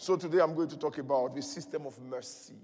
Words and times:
So 0.00 0.16
today 0.16 0.38
I'm 0.38 0.54
going 0.54 0.70
to 0.70 0.78
talk 0.78 0.96
about 0.96 1.34
the 1.34 1.42
system 1.42 1.84
of 1.84 2.00
mercy. 2.00 2.54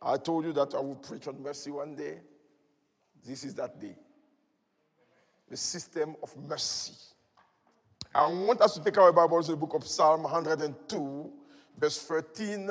I 0.00 0.16
told 0.16 0.44
you 0.44 0.52
that 0.52 0.76
I 0.76 0.78
will 0.78 0.94
preach 0.94 1.26
on 1.26 1.42
mercy 1.42 1.72
one 1.72 1.96
day. 1.96 2.20
This 3.26 3.42
is 3.42 3.52
that 3.56 3.80
day. 3.80 3.96
The 5.50 5.56
system 5.56 6.14
of 6.22 6.32
mercy. 6.48 6.92
I 8.14 8.28
want 8.28 8.60
us 8.60 8.74
to 8.74 8.84
take 8.84 8.96
our 8.96 9.12
Bibles 9.12 9.46
to 9.46 9.52
the 9.52 9.56
book 9.56 9.74
of 9.74 9.84
Psalm 9.84 10.22
102, 10.22 11.32
verse 11.76 11.98
13 12.04 12.70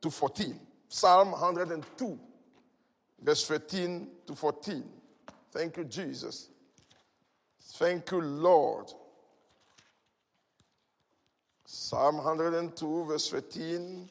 to 0.00 0.10
14. 0.12 0.60
Psalm 0.86 1.32
102, 1.32 2.20
verse 3.20 3.44
13 3.48 4.06
to 4.28 4.34
14. 4.36 4.84
Thank 5.50 5.76
you, 5.76 5.84
Jesus. 5.86 6.50
Thank 7.60 8.12
you, 8.12 8.20
Lord. 8.20 8.92
Psalm 11.70 12.16
102, 12.16 13.04
verse 13.04 13.28
13 13.28 14.08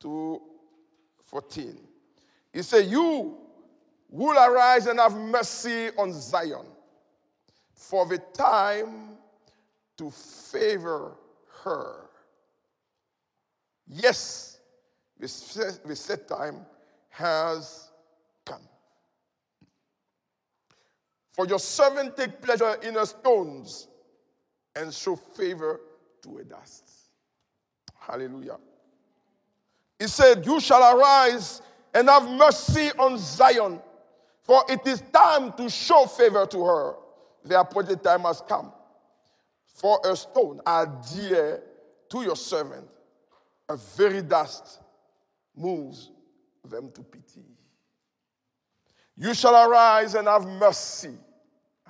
to 0.00 0.40
14. 1.26 1.76
He 2.54 2.62
said, 2.62 2.86
You 2.86 3.36
will 4.08 4.38
arise 4.38 4.86
and 4.86 4.98
have 4.98 5.14
mercy 5.14 5.90
on 5.98 6.14
Zion 6.14 6.64
for 7.74 8.06
the 8.06 8.16
time 8.16 9.18
to 9.98 10.10
favor 10.10 11.18
her. 11.64 12.08
Yes, 13.86 14.58
the 15.20 15.28
set 15.28 16.26
time 16.26 16.64
has 17.10 17.90
come. 18.46 18.62
For 21.32 21.46
your 21.46 21.58
servant 21.58 22.16
take 22.16 22.40
pleasure 22.40 22.76
in 22.82 22.94
her 22.94 23.04
stones 23.04 23.88
and 24.74 24.94
show 24.94 25.14
favor 25.14 25.78
to 26.26 26.38
a 26.38 26.44
dust. 26.44 26.90
Hallelujah. 27.98 28.58
He 29.98 30.06
said, 30.06 30.44
You 30.44 30.60
shall 30.60 30.96
arise 30.96 31.62
and 31.94 32.08
have 32.08 32.28
mercy 32.28 32.90
on 32.98 33.18
Zion, 33.18 33.80
for 34.42 34.62
it 34.68 34.86
is 34.86 35.02
time 35.12 35.52
to 35.54 35.70
show 35.70 36.06
favor 36.06 36.46
to 36.46 36.64
her. 36.64 36.94
The 37.44 37.60
appointed 37.60 38.02
time 38.02 38.22
has 38.22 38.42
come. 38.46 38.72
For 39.66 40.00
a 40.04 40.16
stone 40.16 40.60
are 40.66 40.86
dear 41.14 41.62
to 42.10 42.22
your 42.22 42.36
servant, 42.36 42.86
a 43.68 43.76
very 43.76 44.22
dust 44.22 44.80
moves 45.56 46.10
them 46.64 46.90
to 46.92 47.02
pity. 47.02 47.44
You 49.16 49.32
shall 49.32 49.70
arise 49.70 50.14
and 50.14 50.28
have 50.28 50.46
mercy. 50.46 51.14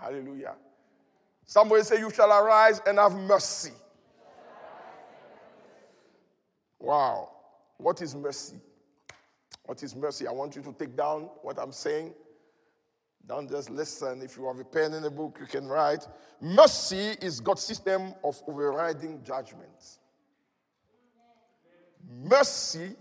Hallelujah. 0.00 0.54
Somebody 1.44 1.82
say, 1.82 1.98
You 1.98 2.10
shall 2.10 2.30
arise 2.30 2.80
and 2.86 2.98
have 2.98 3.14
mercy. 3.16 3.72
Wow. 6.86 7.30
What 7.78 8.00
is 8.00 8.14
mercy? 8.14 8.60
What 9.64 9.82
is 9.82 9.96
mercy? 9.96 10.28
I 10.28 10.30
want 10.30 10.54
you 10.54 10.62
to 10.62 10.72
take 10.72 10.96
down 10.96 11.28
what 11.42 11.58
I'm 11.58 11.72
saying. 11.72 12.14
Don't 13.26 13.50
just 13.50 13.70
listen. 13.70 14.22
If 14.22 14.36
you 14.36 14.46
have 14.46 14.60
a 14.60 14.64
pen 14.64 14.94
in 14.94 15.02
a 15.02 15.10
book, 15.10 15.36
you 15.40 15.46
can 15.46 15.66
write. 15.66 16.06
Mercy 16.40 17.16
is 17.20 17.40
God's 17.40 17.62
system 17.62 18.14
of 18.22 18.40
overriding 18.46 19.20
judgment. 19.24 19.98
Mercy 22.22 22.94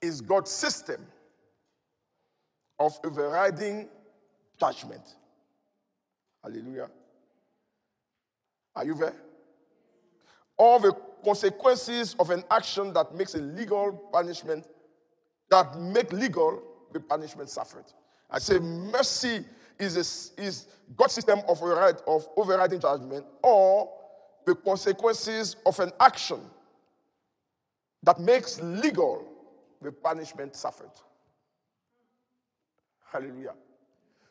is 0.00 0.22
God's 0.22 0.50
system 0.50 1.06
of 2.78 2.98
overriding 3.04 3.86
judgment. 4.58 5.16
Hallelujah. 6.42 6.88
Are 8.74 8.86
you 8.86 8.94
there? 8.94 9.14
All 10.56 10.80
the 10.80 10.96
consequences 11.24 12.14
of 12.18 12.30
an 12.30 12.44
action 12.50 12.92
that 12.92 13.14
makes 13.14 13.34
a 13.34 13.38
legal 13.38 13.92
punishment, 14.12 14.66
that 15.50 15.78
make 15.78 16.12
legal 16.12 16.62
the 16.92 17.00
punishment 17.00 17.50
suffered. 17.50 17.84
I 18.30 18.38
say 18.38 18.58
mercy 18.58 19.44
is, 19.78 19.96
a, 19.96 20.40
is 20.42 20.66
God's 20.96 21.14
system 21.14 21.40
of, 21.48 21.62
override, 21.62 21.96
of 22.06 22.26
overriding 22.36 22.80
judgment 22.80 23.26
or 23.42 23.90
the 24.46 24.54
consequences 24.54 25.56
of 25.66 25.78
an 25.80 25.92
action 26.00 26.40
that 28.02 28.18
makes 28.18 28.60
legal 28.60 29.24
the 29.80 29.92
punishment 29.92 30.56
suffered. 30.56 30.90
Hallelujah. 33.10 33.54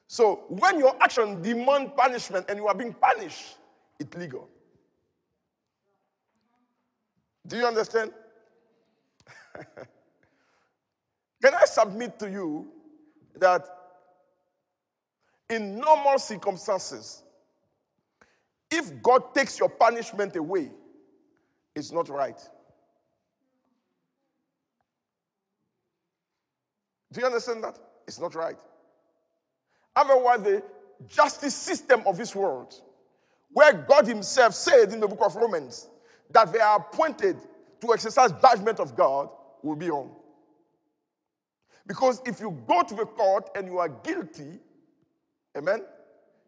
So 0.08 0.44
when 0.50 0.80
your 0.80 0.96
action 1.02 1.42
demand 1.42 1.96
punishment 1.96 2.48
and 2.50 2.58
you 2.58 2.68
are 2.68 2.76
being 2.76 2.94
punished, 2.94 3.56
it's 4.00 4.16
legal. 4.18 4.50
Do 7.52 7.58
you 7.58 7.66
understand? 7.66 8.14
Can 11.44 11.54
I 11.54 11.66
submit 11.66 12.18
to 12.20 12.32
you 12.32 12.72
that 13.36 13.68
in 15.50 15.78
normal 15.78 16.18
circumstances, 16.18 17.24
if 18.72 19.02
God 19.04 19.34
takes 19.34 19.60
your 19.60 19.68
punishment 19.68 20.34
away, 20.38 20.72
it's 21.76 21.92
not 21.92 22.08
right. 22.08 22.40
Do 27.12 27.20
you 27.20 27.26
understand 27.26 27.66
that? 27.66 27.78
It's 28.08 28.18
not 28.22 28.34
right. 28.34 28.56
Otherwise, 29.94 30.42
the 30.42 30.64
justice 31.06 31.54
system 31.54 32.04
of 32.08 32.18
this 32.18 32.34
world, 32.34 32.74
where 33.52 33.74
God 33.74 34.08
Himself 34.08 34.54
said 34.54 34.94
in 34.94 35.02
the 35.02 35.08
book 35.10 35.20
of 35.22 35.36
Romans 35.36 35.90
that 36.34 36.52
they 36.52 36.60
are 36.60 36.78
appointed 36.78 37.38
to 37.82 37.94
exercise 37.94 38.32
judgment 38.42 38.80
of 38.80 38.96
God, 38.96 39.30
will 39.64 39.76
be 39.76 39.90
wrong. 39.90 40.16
Because 41.86 42.22
if 42.26 42.40
you 42.40 42.58
go 42.68 42.84
to 42.84 42.96
the 42.96 43.06
court 43.06 43.50
and 43.56 43.68
you 43.68 43.80
are 43.80 43.90
guilty, 43.90 44.60
amen, 45.58 45.82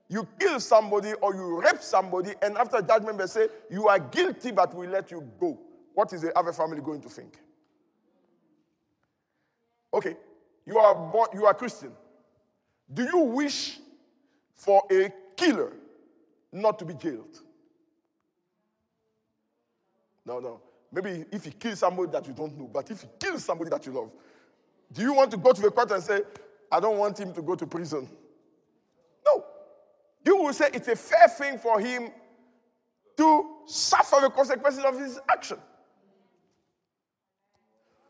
you 0.08 0.28
kill 0.40 0.60
somebody 0.60 1.14
or 1.22 1.34
you 1.34 1.62
rape 1.62 1.82
somebody, 1.82 2.34
and 2.42 2.58
after 2.58 2.82
judgment, 2.82 3.18
they 3.18 3.26
say, 3.26 3.48
You 3.70 3.88
are 3.88 4.00
guilty, 4.00 4.52
but 4.52 4.74
we 4.76 4.88
let 4.88 5.12
you 5.12 5.28
go. 5.40 5.60
What 5.94 6.14
is 6.14 6.22
the 6.22 6.38
other 6.38 6.54
family 6.54 6.82
going 6.82 7.02
to 7.02 7.10
think? 7.10 7.38
Okay, 9.94 10.16
you 10.66 10.78
are, 10.78 10.96
born, 10.96 11.30
you 11.34 11.46
are 11.46 11.54
Christian. 11.54 11.92
Do 12.92 13.04
you 13.04 13.20
wish 13.20 13.80
for 14.56 14.84
a 14.92 15.12
killer 15.36 15.74
not 16.52 16.80
to 16.80 16.86
be 16.86 16.94
jailed? 16.94 17.42
No, 20.26 20.40
no. 20.40 20.62
Maybe 20.92 21.26
if 21.32 21.46
you 21.46 21.52
kill 21.52 21.76
somebody 21.76 22.12
that 22.12 22.28
you 22.28 22.34
don't 22.34 22.58
know, 22.58 22.70
but 22.72 22.90
if 22.90 23.04
you 23.04 23.10
kill 23.20 23.40
somebody 23.40 23.70
that 23.72 23.86
you 23.86 23.92
love, 23.92 24.12
do 24.92 25.02
you 25.02 25.14
want 25.14 25.32
to 25.32 25.38
go 25.38 25.52
to 25.52 25.62
the 25.62 25.72
court 25.72 25.92
and 25.92 26.04
say, 26.04 26.22
I 26.72 26.80
don't 26.80 26.98
want 26.98 27.20
him 27.20 27.34
to 27.34 27.42
go 27.42 27.56
to 27.56 27.66
prison? 27.66 28.08
No. 29.26 29.44
You 30.26 30.38
will 30.38 30.54
say 30.54 30.70
it's 30.74 30.88
a 30.88 30.96
fair 30.96 31.28
thing 31.28 31.58
for 31.58 31.80
him 31.80 32.10
to 33.18 33.50
suffer 33.66 34.18
the 34.22 34.30
consequences 34.30 34.84
of 34.84 35.00
his 35.00 35.20
action. 35.30 35.58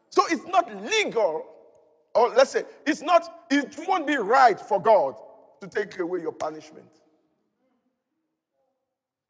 So 0.09 0.23
it's 0.29 0.45
not 0.45 0.69
legal, 0.83 1.45
or 2.13 2.29
let's 2.29 2.51
say, 2.51 2.63
it's 2.85 3.01
not, 3.01 3.45
it 3.49 3.75
won't 3.87 4.05
be 4.05 4.15
right 4.15 4.59
for 4.59 4.79
God 4.79 5.15
to 5.61 5.67
take 5.67 5.97
away 5.99 6.21
your 6.21 6.31
punishment. 6.31 6.89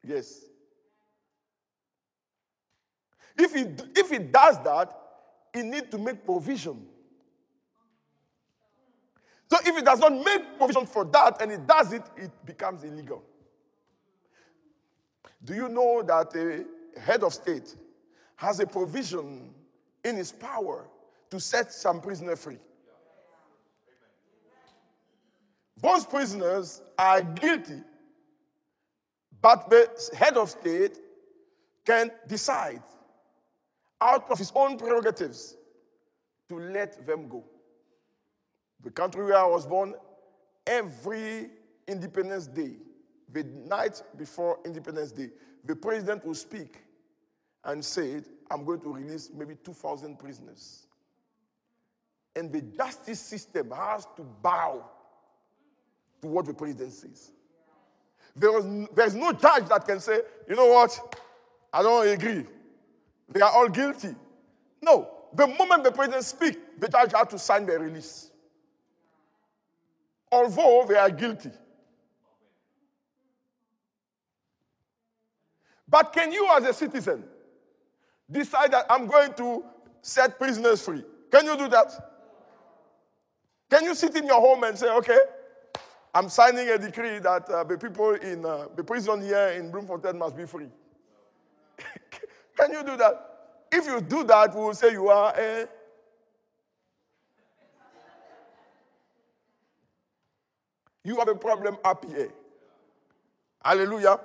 Yes. 0.06 0.40
If 3.36 3.54
he, 3.54 3.66
if 4.00 4.10
he 4.10 4.18
does 4.18 4.62
that, 4.62 4.96
he 5.52 5.62
needs 5.62 5.90
to 5.90 5.98
make 5.98 6.24
provision 6.24 6.86
so 9.54 9.60
if 9.64 9.76
it 9.76 9.84
does 9.84 10.00
not 10.00 10.12
make 10.12 10.58
provision 10.58 10.84
for 10.84 11.04
that 11.04 11.40
and 11.40 11.52
it 11.52 11.64
does 11.64 11.92
it, 11.92 12.02
it 12.16 12.30
becomes 12.44 12.82
illegal. 12.82 13.22
Do 15.44 15.54
you 15.54 15.68
know 15.68 16.02
that 16.02 16.34
a 16.34 17.00
head 17.00 17.22
of 17.22 17.32
state 17.34 17.76
has 18.34 18.58
a 18.58 18.66
provision 18.66 19.54
in 20.04 20.16
his 20.16 20.32
power 20.32 20.86
to 21.30 21.38
set 21.38 21.72
some 21.72 22.00
prisoner 22.00 22.34
free? 22.34 22.58
Those 25.76 26.04
prisoners 26.04 26.82
are 26.98 27.22
guilty, 27.22 27.80
but 29.40 29.70
the 29.70 29.88
head 30.16 30.36
of 30.36 30.50
state 30.50 30.98
can 31.84 32.10
decide 32.26 32.82
out 34.00 34.30
of 34.30 34.38
his 34.38 34.52
own 34.54 34.76
prerogatives 34.76 35.56
to 36.48 36.58
let 36.58 37.06
them 37.06 37.28
go. 37.28 37.44
The 38.82 38.90
country 38.90 39.24
where 39.24 39.38
I 39.38 39.46
was 39.46 39.66
born, 39.66 39.94
every 40.66 41.50
Independence 41.88 42.46
Day, 42.46 42.72
the 43.32 43.44
night 43.44 44.02
before 44.16 44.58
Independence 44.64 45.12
Day, 45.12 45.30
the 45.64 45.74
president 45.74 46.24
will 46.24 46.34
speak 46.34 46.82
and 47.64 47.84
say, 47.84 48.22
I'm 48.50 48.64
going 48.64 48.80
to 48.82 48.92
release 48.92 49.30
maybe 49.34 49.56
2,000 49.64 50.18
prisoners. 50.18 50.86
And 52.36 52.52
the 52.52 52.60
justice 52.60 53.20
system 53.20 53.70
has 53.70 54.06
to 54.16 54.22
bow 54.22 54.84
to 56.20 56.28
what 56.28 56.46
the 56.46 56.54
president 56.54 56.92
says. 56.92 57.30
There 58.36 58.58
is, 58.58 58.88
there 58.94 59.06
is 59.06 59.14
no 59.14 59.32
judge 59.32 59.68
that 59.68 59.86
can 59.86 60.00
say, 60.00 60.20
you 60.48 60.56
know 60.56 60.66
what, 60.66 61.16
I 61.72 61.82
don't 61.82 62.08
agree. 62.08 62.44
They 63.34 63.40
are 63.40 63.50
all 63.50 63.68
guilty. 63.68 64.14
No. 64.80 65.10
The 65.34 65.48
moment 65.48 65.82
the 65.82 65.90
president 65.90 66.24
speaks, 66.24 66.56
the 66.78 66.88
judge 66.88 67.12
has 67.12 67.26
to 67.28 67.38
sign 67.38 67.66
the 67.66 67.78
release. 67.78 68.30
Although 70.30 70.86
they 70.88 70.94
are 70.94 71.10
guilty. 71.10 71.50
But 75.88 76.12
can 76.12 76.32
you, 76.32 76.48
as 76.56 76.64
a 76.64 76.72
citizen, 76.72 77.24
decide 78.30 78.72
that 78.72 78.86
I'm 78.88 79.06
going 79.06 79.34
to 79.34 79.64
set 80.00 80.38
prisoners 80.38 80.82
free? 80.82 81.04
Can 81.30 81.44
you 81.46 81.56
do 81.56 81.68
that? 81.68 81.92
Can 83.70 83.84
you 83.84 83.94
sit 83.94 84.16
in 84.16 84.26
your 84.26 84.40
home 84.40 84.62
and 84.62 84.78
say, 84.78 84.88
okay, 84.88 85.18
I'm 86.14 86.28
signing 86.28 86.68
a 86.68 86.78
decree 86.78 87.18
that 87.18 87.48
uh, 87.50 87.64
the 87.64 87.76
people 87.76 88.12
in 88.12 88.46
uh, 88.46 88.68
the 88.76 88.84
prison 88.84 89.20
here 89.20 89.48
in 89.48 89.72
Bloemfontein 89.72 90.16
must 90.16 90.36
be 90.36 90.46
free? 90.46 90.68
Can 92.56 92.72
you 92.72 92.84
do 92.84 92.96
that? 92.96 93.30
If 93.72 93.86
you 93.86 94.00
do 94.00 94.24
that, 94.24 94.54
we 94.54 94.60
will 94.60 94.74
say 94.74 94.92
you 94.92 95.08
are 95.08 95.34
a. 95.36 95.66
You 101.02 101.16
have 101.16 101.28
a 101.28 101.34
problem 101.34 101.76
up 101.84 102.04
here. 102.04 102.32
Hallelujah. 103.62 104.20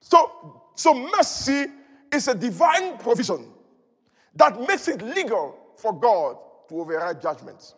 So, 0.00 0.62
so 0.74 0.94
mercy 0.94 1.66
is 2.12 2.28
a 2.28 2.34
divine 2.34 2.98
provision 2.98 3.48
that 4.34 4.60
makes 4.60 4.86
it 4.88 5.02
legal 5.02 5.58
for 5.76 5.92
God 5.98 6.36
to 6.68 6.80
override 6.80 7.20
judgments. 7.20 7.74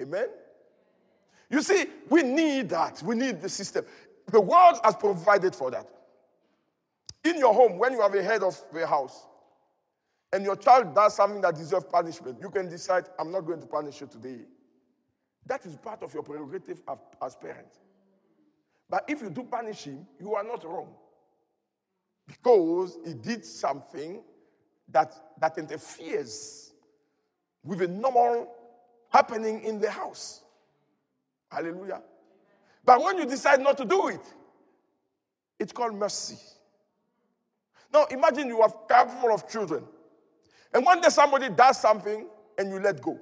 Amen? 0.00 0.28
You 1.50 1.62
see, 1.62 1.86
we 2.08 2.22
need 2.22 2.68
that. 2.70 3.02
We 3.02 3.14
need 3.14 3.40
the 3.40 3.48
system. 3.48 3.84
The 4.30 4.40
world 4.40 4.78
has 4.84 4.94
provided 4.96 5.54
for 5.54 5.70
that. 5.70 5.88
In 7.26 7.38
your 7.38 7.52
home, 7.52 7.76
when 7.76 7.92
you 7.92 8.00
have 8.02 8.14
a 8.14 8.22
head 8.22 8.44
of 8.44 8.62
the 8.72 8.86
house, 8.86 9.26
and 10.32 10.44
your 10.44 10.54
child 10.54 10.94
does 10.94 11.16
something 11.16 11.40
that 11.40 11.56
deserves 11.56 11.86
punishment, 11.86 12.38
you 12.40 12.50
can 12.50 12.68
decide, 12.68 13.06
I'm 13.18 13.32
not 13.32 13.40
going 13.40 13.60
to 13.60 13.66
punish 13.66 14.00
you 14.00 14.06
today. 14.06 14.42
That 15.44 15.66
is 15.66 15.76
part 15.76 16.04
of 16.04 16.14
your 16.14 16.22
prerogative 16.22 16.82
as 17.20 17.34
parent. 17.34 17.78
But 18.88 19.04
if 19.08 19.22
you 19.22 19.30
do 19.30 19.42
punish 19.42 19.84
him, 19.84 20.06
you 20.20 20.34
are 20.34 20.44
not 20.44 20.62
wrong. 20.64 20.94
Because 22.28 22.96
he 23.04 23.14
did 23.14 23.44
something 23.44 24.22
that, 24.88 25.12
that 25.40 25.58
interferes 25.58 26.72
with 27.64 27.82
a 27.82 27.88
normal 27.88 28.52
happening 29.10 29.64
in 29.64 29.80
the 29.80 29.90
house. 29.90 30.42
Hallelujah. 31.50 32.02
But 32.84 33.02
when 33.02 33.18
you 33.18 33.26
decide 33.26 33.60
not 33.60 33.76
to 33.78 33.84
do 33.84 34.08
it, 34.08 34.22
it's 35.58 35.72
called 35.72 35.94
mercy. 35.94 36.38
Now 37.96 38.04
imagine 38.10 38.48
you 38.48 38.60
have 38.60 38.74
a 38.74 38.86
couple 38.92 39.32
of 39.32 39.48
children. 39.48 39.82
And 40.74 40.84
one 40.84 41.00
day 41.00 41.08
somebody 41.08 41.48
does 41.48 41.80
something 41.80 42.26
and 42.58 42.70
you 42.70 42.78
let 42.78 43.00
go. 43.00 43.18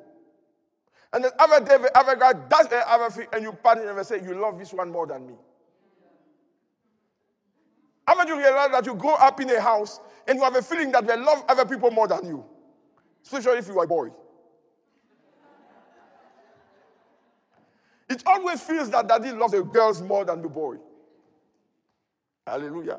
And 1.12 1.22
then 1.22 1.30
other 1.38 1.64
day, 1.64 1.76
the 1.76 1.96
other 1.96 2.16
guy 2.16 2.32
does 2.32 2.66
the 2.66 2.82
other 2.90 3.08
thing 3.08 3.28
and 3.32 3.44
you 3.44 3.52
punish 3.52 3.84
and 3.88 4.04
say, 4.04 4.20
You 4.20 4.34
love 4.34 4.58
this 4.58 4.72
one 4.72 4.90
more 4.90 5.06
than 5.06 5.28
me. 5.28 5.34
Haven't 8.08 8.26
you 8.26 8.36
realized 8.36 8.72
that 8.72 8.84
you 8.84 8.96
grow 8.96 9.14
up 9.14 9.40
in 9.40 9.48
a 9.50 9.60
house 9.60 10.00
and 10.26 10.38
you 10.38 10.42
have 10.42 10.56
a 10.56 10.62
feeling 10.62 10.90
that 10.90 11.06
they 11.06 11.16
love 11.16 11.44
other 11.48 11.64
people 11.64 11.92
more 11.92 12.08
than 12.08 12.26
you? 12.26 12.44
Especially 13.22 13.58
if 13.58 13.68
you 13.68 13.78
are 13.78 13.84
a 13.84 13.86
boy. 13.86 14.08
It 18.10 18.24
always 18.26 18.60
feels 18.60 18.90
that 18.90 19.06
daddy 19.06 19.30
loves 19.30 19.52
the 19.52 19.62
girls 19.62 20.02
more 20.02 20.24
than 20.24 20.42
the 20.42 20.48
boy. 20.48 20.78
Hallelujah. 22.44 22.98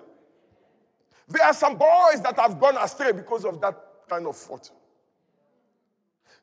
There 1.28 1.44
are 1.44 1.54
some 1.54 1.76
boys 1.76 2.22
that 2.22 2.38
have 2.38 2.60
gone 2.60 2.78
astray 2.78 3.12
because 3.12 3.46
of 3.46 3.60
that 3.62 3.78
kind 4.08 4.28
of 4.28 4.36
thought. 4.36 4.70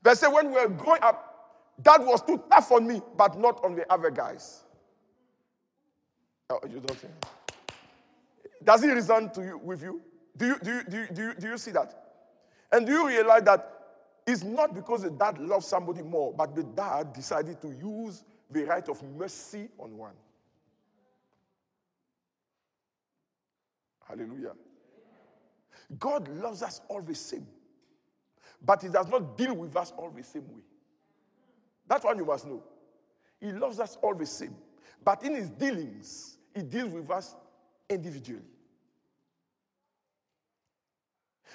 They 0.02 0.14
say 0.14 0.26
when 0.26 0.48
we 0.48 0.54
were 0.54 0.68
growing 0.68 1.02
up, 1.02 1.28
that 1.78 2.04
was 2.04 2.22
too 2.22 2.42
tough 2.50 2.72
on 2.72 2.86
me, 2.86 3.00
but 3.16 3.38
not 3.38 3.64
on 3.64 3.76
the 3.76 3.90
other 3.92 4.10
guys. 4.10 4.64
Oh, 6.50 6.60
you 6.68 6.80
don't 6.80 6.98
think? 6.98 7.12
Does 8.62 8.82
he 8.82 8.90
reason 8.90 9.30
to 9.30 9.42
you 9.42 9.58
with 9.58 9.82
you? 9.82 10.00
Do 10.36 10.46
you, 10.46 10.56
do 10.62 10.74
you, 10.74 10.82
do 10.84 10.96
you, 10.96 11.06
do 11.12 11.22
you, 11.22 11.34
do 11.34 11.48
you 11.48 11.58
see 11.58 11.70
that? 11.72 11.94
And 12.70 12.86
do 12.86 12.92
you 12.92 13.06
realize 13.06 13.42
that 13.44 13.68
it's 14.26 14.42
not 14.42 14.74
because 14.74 15.02
the 15.02 15.10
dad 15.10 15.38
loves 15.38 15.66
somebody 15.66 16.02
more, 16.02 16.32
but 16.32 16.54
the 16.54 16.62
dad 16.62 17.12
decided 17.12 17.60
to 17.62 17.68
use 17.68 18.24
the 18.50 18.64
right 18.64 18.88
of 18.88 19.02
mercy 19.16 19.68
on 19.78 19.96
one? 19.96 20.14
Hallelujah. 24.08 24.52
God 25.98 26.28
loves 26.28 26.62
us 26.62 26.80
all 26.88 27.02
the 27.02 27.14
same, 27.14 27.46
but 28.64 28.82
He 28.82 28.88
does 28.88 29.08
not 29.08 29.36
deal 29.36 29.54
with 29.54 29.76
us 29.76 29.92
all 29.96 30.10
the 30.10 30.22
same 30.22 30.46
way. 30.48 30.62
That's 31.86 32.04
one 32.04 32.18
you 32.18 32.24
must 32.24 32.46
know. 32.46 32.62
He 33.40 33.52
loves 33.52 33.80
us 33.80 33.98
all 34.02 34.14
the 34.14 34.26
same, 34.26 34.54
but 35.04 35.22
in 35.24 35.34
His 35.34 35.50
dealings, 35.50 36.38
He 36.54 36.62
deals 36.62 36.92
with 36.92 37.10
us 37.10 37.34
individually. 37.88 38.42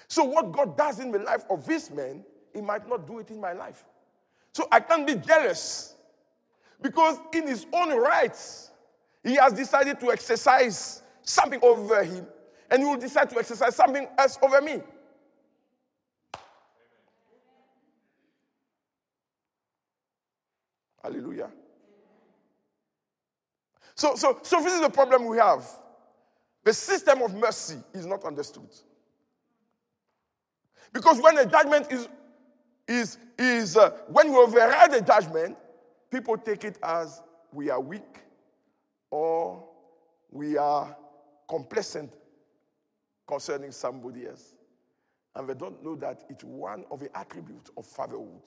So, 0.08 0.24
what 0.24 0.52
God 0.52 0.78
does 0.78 1.00
in 1.00 1.12
the 1.12 1.20
life 1.20 1.44
of 1.50 1.66
this 1.66 1.90
man, 1.90 2.24
He 2.54 2.62
might 2.62 2.88
not 2.88 3.08
do 3.08 3.20
it 3.20 3.30
in 3.30 3.42
my 3.42 3.54
life. 3.54 3.84
So, 4.54 4.68
I 4.72 4.80
can't 4.80 5.06
be 5.06 5.16
jealous 5.16 5.96
because, 6.82 7.20
in 7.34 7.48
His 7.48 7.66
own 7.74 7.98
rights, 7.98 8.72
He 9.24 9.36
has 9.36 9.54
decided 9.54 10.00
to 10.00 10.12
exercise 10.12 11.02
something 11.28 11.60
over 11.62 12.04
him, 12.04 12.26
and 12.70 12.82
you 12.82 12.90
will 12.90 12.98
decide 12.98 13.30
to 13.30 13.38
exercise 13.38 13.76
something 13.76 14.08
else 14.18 14.38
over 14.42 14.62
me. 14.62 14.82
Hallelujah. 21.02 21.50
So, 23.96 24.16
so, 24.16 24.40
so 24.44 24.62
this 24.62 24.74
is 24.74 24.82
the 24.82 24.90
problem 24.90 25.26
we 25.26 25.38
have. 25.38 25.66
The 26.64 26.74
system 26.74 27.22
of 27.22 27.34
mercy 27.34 27.78
is 27.94 28.06
not 28.06 28.26
understood. 28.26 28.70
Because 30.92 31.22
when 31.22 31.38
a 31.38 31.46
judgment 31.46 31.92
is, 31.92 32.10
is, 32.88 33.18
is 33.38 33.78
uh, 33.78 33.92
when 34.08 34.32
we 34.32 34.36
override 34.38 34.94
a 34.94 35.02
judgment, 35.02 35.58
people 36.12 36.38
take 36.38 36.64
it 36.64 36.78
as 36.84 37.22
we 37.54 37.70
are 37.70 37.80
weak 37.80 38.20
or 39.10 39.64
we 40.30 40.58
are 40.58 40.96
complacent 41.48 42.12
concerning 43.28 43.72
somebody 43.72 44.28
else. 44.28 44.56
And 45.36 45.48
they 45.48 45.54
don't 45.54 45.84
know 45.84 45.96
that 45.98 46.24
it's 46.30 46.44
one 46.44 46.86
of 46.90 47.00
the 47.00 47.16
attributes 47.16 47.70
of 47.78 47.86
fatherhood. 47.86 48.42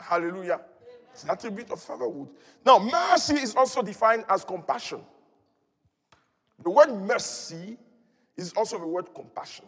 Hallelujah. 0.00 0.60
It's 1.12 1.24
an 1.24 1.30
attribute 1.30 1.70
of 1.70 1.80
fatherhood. 1.80 2.28
Now, 2.64 2.78
mercy 2.78 3.34
is 3.34 3.54
also 3.54 3.82
defined 3.82 4.24
as 4.28 4.44
compassion. 4.44 5.02
The 6.62 6.70
word 6.70 6.92
mercy 6.92 7.76
is 8.36 8.52
also 8.54 8.78
the 8.78 8.86
word 8.86 9.14
compassion. 9.14 9.66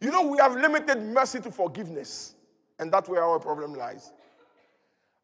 You 0.00 0.10
know, 0.10 0.22
we 0.26 0.38
have 0.38 0.54
limited 0.54 1.00
mercy 1.02 1.40
to 1.40 1.50
forgiveness, 1.50 2.34
and 2.78 2.92
that's 2.92 3.08
where 3.08 3.24
our 3.24 3.38
problem 3.38 3.74
lies. 3.74 4.12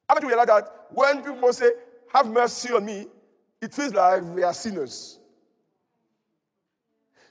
Haven't 0.09 0.25
you 0.25 0.29
realized 0.29 0.49
that 0.49 0.87
when 0.91 1.23
people 1.23 1.53
say, 1.53 1.71
Have 2.13 2.27
mercy 2.29 2.73
on 2.73 2.85
me, 2.85 3.07
it 3.61 3.73
feels 3.73 3.95
like 3.95 4.23
we 4.23 4.43
are 4.43 4.55
sinners. 4.55 5.20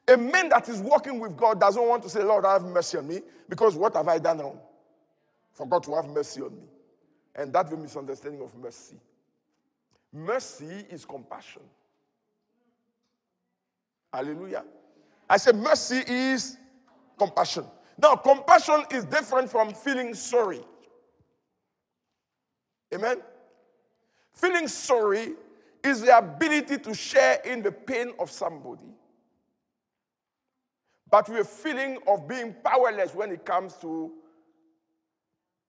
A 0.09 0.17
man 0.17 0.49
that 0.49 0.67
is 0.67 0.79
walking 0.79 1.19
with 1.19 1.37
God 1.37 1.59
doesn't 1.59 1.87
want 1.87 2.01
to 2.03 2.09
say, 2.09 2.23
Lord, 2.23 2.43
have 2.45 2.65
mercy 2.65 2.97
on 2.97 3.07
me, 3.07 3.21
because 3.47 3.75
what 3.75 3.95
have 3.95 4.07
I 4.07 4.17
done 4.17 4.39
wrong? 4.39 4.59
For 5.53 5.67
God 5.67 5.83
to 5.83 5.95
have 5.95 6.07
mercy 6.07 6.41
on 6.41 6.55
me. 6.55 6.63
And 7.35 7.53
that's 7.53 7.69
the 7.69 7.77
misunderstanding 7.77 8.41
of 8.41 8.55
mercy. 8.57 8.97
Mercy 10.11 10.85
is 10.89 11.05
compassion. 11.05 11.61
Hallelujah. 14.11 14.63
I 15.29 15.37
said 15.37 15.55
mercy 15.55 16.01
is 16.07 16.57
compassion. 17.17 17.65
Now, 18.01 18.15
compassion 18.15 18.85
is 18.91 19.05
different 19.05 19.51
from 19.51 19.73
feeling 19.73 20.15
sorry. 20.15 20.61
Amen? 22.93 23.17
Feeling 24.33 24.67
sorry 24.67 25.33
is 25.83 26.01
the 26.01 26.17
ability 26.17 26.79
to 26.79 26.93
share 26.95 27.39
in 27.45 27.61
the 27.61 27.71
pain 27.71 28.13
of 28.17 28.31
somebody, 28.31 28.87
but 31.09 31.27
with 31.29 31.39
a 31.39 31.43
feeling 31.43 31.97
of 32.07 32.27
being 32.27 32.55
powerless 32.63 33.13
when 33.15 33.31
it 33.31 33.45
comes 33.45 33.75
to 33.77 34.11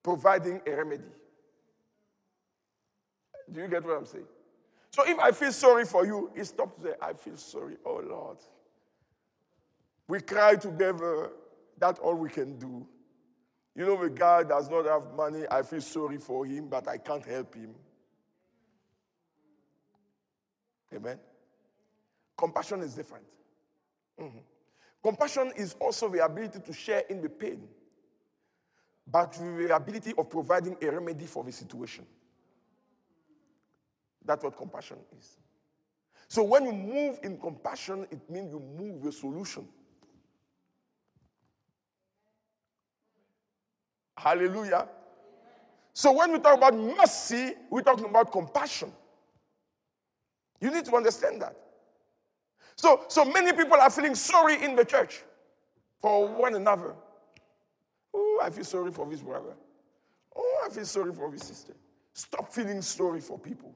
providing 0.03 0.61
a 0.67 0.77
remedy. 0.77 1.05
Do 3.51 3.61
you 3.61 3.69
get 3.69 3.85
what 3.85 3.97
I'm 3.97 4.07
saying? 4.07 4.27
So 4.91 5.05
if 5.07 5.19
I 5.19 5.31
feel 5.33 5.53
sorry 5.53 5.85
for 5.85 6.05
you, 6.05 6.31
it 6.35 6.45
stops 6.45 6.83
there. 6.83 6.97
I 7.03 7.13
feel 7.13 7.37
sorry. 7.37 7.77
Oh 7.85 8.03
Lord. 8.07 8.39
We 10.09 10.21
cry 10.21 10.57
together. 10.57 11.31
That's 11.79 12.01
all 12.01 12.15
we 12.15 12.29
can 12.29 12.59
do. 12.59 12.87
You 13.77 13.87
know, 13.87 14.03
the 14.03 14.11
guy 14.11 14.43
does 14.43 14.69
not 14.69 14.85
have 14.87 15.15
money. 15.15 15.45
I 15.51 15.63
feel 15.63 15.81
sorry 15.81 16.19
for 16.19 16.45
him, 16.45 16.69
but 16.69 16.89
I 16.89 16.99
can't 16.99 17.25
help 17.25 17.55
him. 17.55 17.75
Amen. 20.95 21.19
Compassion 22.37 22.81
is 22.81 22.95
different. 22.95 23.25
Mm-hmm. 24.21 24.39
Compassion 25.03 25.53
is 25.57 25.75
also 25.81 26.09
the 26.09 26.25
ability 26.25 26.61
to 26.61 26.73
share 26.73 27.03
in 27.09 27.23
the 27.23 27.29
pain, 27.29 27.67
but 29.07 29.33
the 29.33 29.75
ability 29.75 30.13
of 30.17 30.29
providing 30.29 30.77
a 30.83 30.91
remedy 30.91 31.27
for 31.27 31.43
the 31.43 31.53
situation. 31.53 32.05
That's 34.25 34.45
what 34.45 34.57
compassion 34.57 34.99
is. 35.19 35.39
So 36.29 36.43
when 36.43 36.65
you 36.65 36.73
move 36.73 37.19
in 37.23 37.39
compassion, 37.39 38.07
it 38.11 38.29
means 38.31 38.53
you 38.53 38.61
move 38.61 39.05
a 39.07 39.13
solution. 39.13 39.67
Hallelujah. 44.17 44.87
So 45.95 46.13
when 46.13 46.31
we 46.33 46.39
talk 46.39 46.59
about 46.59 46.77
mercy, 46.77 47.55
we're 47.71 47.83
talking 47.83 48.05
about 48.05 48.31
compassion. 48.31 48.93
You 50.61 50.71
need 50.71 50.85
to 50.85 50.95
understand 50.95 51.41
that. 51.41 51.57
So, 52.81 53.05
so 53.09 53.27
many 53.27 53.53
people 53.53 53.75
are 53.75 53.91
feeling 53.91 54.15
sorry 54.15 54.65
in 54.65 54.75
the 54.75 54.87
church 54.87 55.23
for 56.01 56.27
one 56.27 56.55
another. 56.55 56.95
Oh, 58.15 58.41
I 58.43 58.49
feel 58.49 58.65
sorry 58.65 58.91
for 58.91 59.05
this 59.07 59.21
brother. 59.21 59.53
Oh, 60.35 60.63
I 60.65 60.71
feel 60.73 60.87
sorry 60.87 61.13
for 61.13 61.31
this 61.31 61.43
sister. 61.43 61.75
Stop 62.15 62.51
feeling 62.51 62.81
sorry 62.81 63.21
for 63.21 63.39
people. 63.39 63.75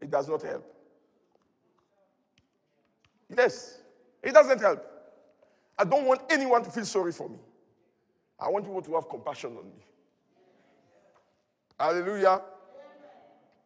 It 0.00 0.08
does 0.08 0.28
not 0.28 0.40
help. 0.40 0.72
Yes, 3.36 3.80
it 4.22 4.32
doesn't 4.32 4.60
help. 4.60 4.86
I 5.76 5.82
don't 5.82 6.04
want 6.04 6.20
anyone 6.30 6.62
to 6.62 6.70
feel 6.70 6.84
sorry 6.84 7.10
for 7.10 7.28
me. 7.28 7.40
I 8.38 8.48
want 8.48 8.66
people 8.66 8.82
to 8.82 8.94
have 8.94 9.08
compassion 9.08 9.56
on 9.58 9.64
me. 9.64 9.84
Hallelujah. 11.76 12.40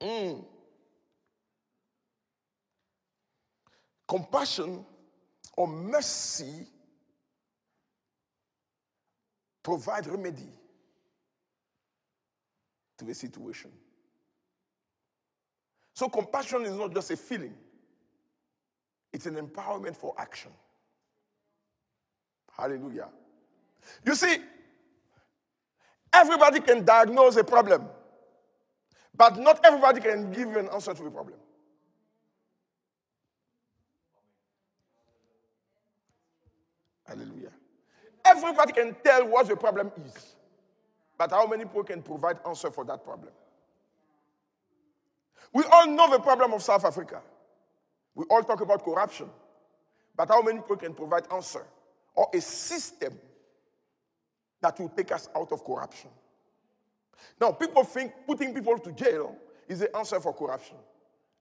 Mm. 0.00 0.44
Compassion 4.10 4.84
or 5.56 5.68
mercy 5.68 6.66
provide 9.62 10.08
remedy 10.08 10.52
to 12.98 13.04
the 13.04 13.14
situation. 13.14 13.70
So 15.94 16.08
compassion 16.08 16.64
is 16.64 16.74
not 16.74 16.92
just 16.92 17.12
a 17.12 17.16
feeling. 17.16 17.54
It's 19.12 19.26
an 19.26 19.36
empowerment 19.36 19.96
for 19.96 20.12
action. 20.18 20.50
Hallelujah. 22.58 23.10
You 24.04 24.16
see, 24.16 24.38
everybody 26.12 26.58
can 26.58 26.84
diagnose 26.84 27.36
a 27.36 27.44
problem, 27.44 27.86
but 29.16 29.38
not 29.38 29.60
everybody 29.64 30.00
can 30.00 30.32
give 30.32 30.48
you 30.48 30.58
an 30.58 30.68
answer 30.70 30.94
to 30.94 31.02
the 31.04 31.10
problem. 31.10 31.38
Hallelujah. 37.10 37.50
Everybody 38.24 38.72
can 38.72 38.96
tell 39.02 39.26
what 39.26 39.48
the 39.48 39.56
problem 39.56 39.90
is, 40.04 40.34
but 41.18 41.30
how 41.30 41.46
many 41.46 41.64
people 41.64 41.84
can 41.84 42.02
provide 42.02 42.38
answer 42.46 42.70
for 42.70 42.84
that 42.84 43.04
problem? 43.04 43.32
We 45.52 45.64
all 45.64 45.86
know 45.86 46.10
the 46.10 46.20
problem 46.20 46.52
of 46.52 46.62
South 46.62 46.84
Africa. 46.84 47.22
We 48.14 48.24
all 48.30 48.42
talk 48.42 48.60
about 48.60 48.84
corruption. 48.84 49.28
But 50.16 50.28
how 50.28 50.42
many 50.42 50.58
people 50.58 50.76
can 50.76 50.94
provide 50.94 51.24
answer 51.32 51.64
or 52.14 52.28
a 52.34 52.40
system 52.40 53.18
that 54.60 54.78
will 54.78 54.90
take 54.90 55.12
us 55.12 55.28
out 55.34 55.50
of 55.52 55.64
corruption? 55.64 56.10
Now, 57.40 57.52
people 57.52 57.84
think 57.84 58.12
putting 58.26 58.54
people 58.54 58.78
to 58.78 58.92
jail 58.92 59.36
is 59.68 59.80
the 59.80 59.96
answer 59.96 60.20
for 60.20 60.32
corruption. 60.32 60.76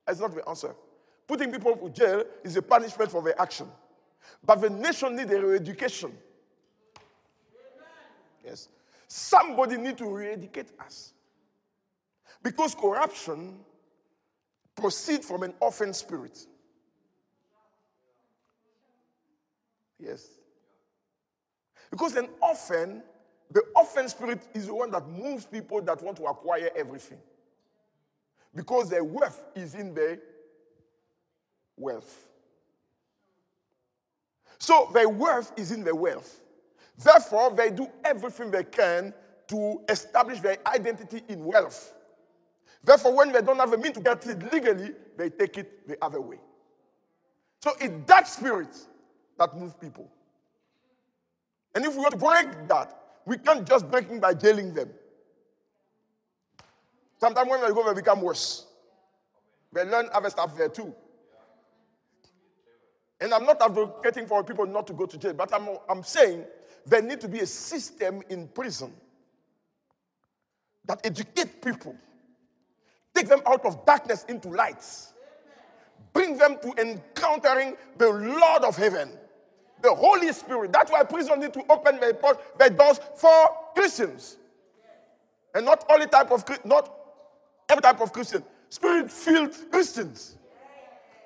That's 0.05 0.19
not 0.19 0.33
the 0.33 0.48
answer. 0.48 0.75
Putting 1.27 1.51
people 1.51 1.75
to 1.75 1.89
jail 1.89 2.24
is 2.43 2.55
a 2.55 2.62
punishment 2.62 3.12
for 3.12 3.21
their 3.21 3.39
action. 3.39 3.67
But 4.43 4.62
the 4.62 4.69
nation 4.69 5.15
needs 5.15 5.31
a 5.31 5.39
re-education. 5.45 6.17
Somebody 9.07 9.77
need 9.77 9.97
to 9.97 10.05
re-educate 10.05 10.67
us. 10.79 11.13
Because 12.43 12.75
corruption 12.75 13.59
proceeds 14.75 15.27
from 15.27 15.43
an 15.43 15.53
orphan 15.59 15.93
spirit. 15.93 16.45
Yes. 19.99 20.27
Because 21.91 22.15
an 22.15 22.29
orphan, 22.41 23.03
the 23.51 23.61
orphan 23.75 24.07
spirit 24.07 24.41
is 24.53 24.67
the 24.67 24.75
one 24.75 24.91
that 24.91 25.07
moves 25.07 25.45
people 25.45 25.81
that 25.81 26.01
want 26.01 26.17
to 26.17 26.23
acquire 26.25 26.69
everything. 26.75 27.17
Because 28.55 28.89
their 28.89 29.03
wealth 29.03 29.43
is 29.55 29.75
in 29.75 29.93
their 29.93 30.19
wealth. 31.75 32.27
So 34.59 34.89
their 34.93 35.09
wealth 35.09 35.51
is 35.57 35.71
in 35.71 35.83
their 35.83 35.95
wealth. 35.95 36.41
Therefore, 37.01 37.51
they 37.51 37.71
do 37.71 37.87
everything 38.03 38.51
they 38.51 38.63
can 38.63 39.13
to 39.47 39.81
establish 39.87 40.41
their 40.41 40.57
identity 40.67 41.23
in 41.29 41.43
wealth. 41.45 41.93
Therefore, 42.83 43.15
when 43.15 43.31
they 43.31 43.41
don't 43.41 43.57
have 43.57 43.73
a 43.73 43.77
means 43.77 43.95
to 43.95 44.01
get 44.01 44.25
it 44.27 44.53
legally, 44.53 44.91
they 45.17 45.29
take 45.29 45.57
it 45.57 45.87
the 45.87 45.97
other 46.03 46.21
way. 46.21 46.39
So 47.61 47.71
it's 47.79 47.93
that 48.07 48.27
spirit 48.27 48.75
that 49.37 49.57
moves 49.57 49.73
people. 49.73 50.09
And 51.73 51.85
if 51.85 51.93
we 51.93 51.99
want 51.99 52.11
to 52.11 52.17
break 52.17 52.67
that, 52.67 52.95
we 53.25 53.37
can't 53.37 53.67
just 53.67 53.89
break 53.89 54.09
it 54.09 54.21
by 54.21 54.33
jailing 54.33 54.73
them. 54.73 54.89
Sometimes 57.17 57.49
when 57.49 57.61
they 57.61 57.67
go, 57.67 57.85
they 57.87 57.93
become 57.93 58.21
worse. 58.21 58.65
They 59.73 59.83
learn 59.83 60.09
other 60.13 60.29
stuff 60.29 60.57
there 60.57 60.69
too. 60.69 60.93
And 63.21 63.33
I'm 63.33 63.43
not 63.43 63.61
advocating 63.61 64.25
for 64.25 64.43
people 64.43 64.65
not 64.65 64.87
to 64.87 64.93
go 64.93 65.05
to 65.05 65.17
jail, 65.17 65.33
but 65.33 65.53
I'm, 65.53 65.77
I'm 65.89 66.03
saying 66.03 66.45
there 66.89 67.01
need 67.01 67.22
to 67.22 67.27
be 67.27 67.39
a 67.39 67.46
system 67.46 68.22
in 68.29 68.48
prison 68.48 68.93
that 70.86 71.00
educate 71.03 71.62
people, 71.62 71.96
take 73.13 73.27
them 73.27 73.41
out 73.46 73.63
of 73.65 73.86
darkness 73.86 74.25
into 74.27 74.50
lights, 74.50 75.13
bring 76.13 76.36
them 76.38 76.58
to 76.62 76.74
encountering 76.81 77.77
the 77.98 78.10
Lord 78.10 78.63
of 78.63 78.75
heaven, 78.75 79.12
the 79.81 79.93
Holy 79.93 80.34
Spirit. 80.34 80.74
That's 80.74 80.91
why 80.91 81.03
prison 81.03 81.39
need 81.39 81.53
to 81.53 81.63
open 81.69 82.00
their, 82.00 82.13
their 82.58 82.69
doors 82.72 83.00
for 83.15 83.50
Christians, 83.75 84.38
and 85.53 85.65
not 85.65 85.86
only 85.89 86.08
type 86.08 86.31
of 86.31 86.43
not 86.65 86.91
every 87.69 87.81
type 87.81 88.01
of 88.01 88.12
Christian, 88.12 88.43
spirit-filled 88.69 89.72
Christians 89.72 90.38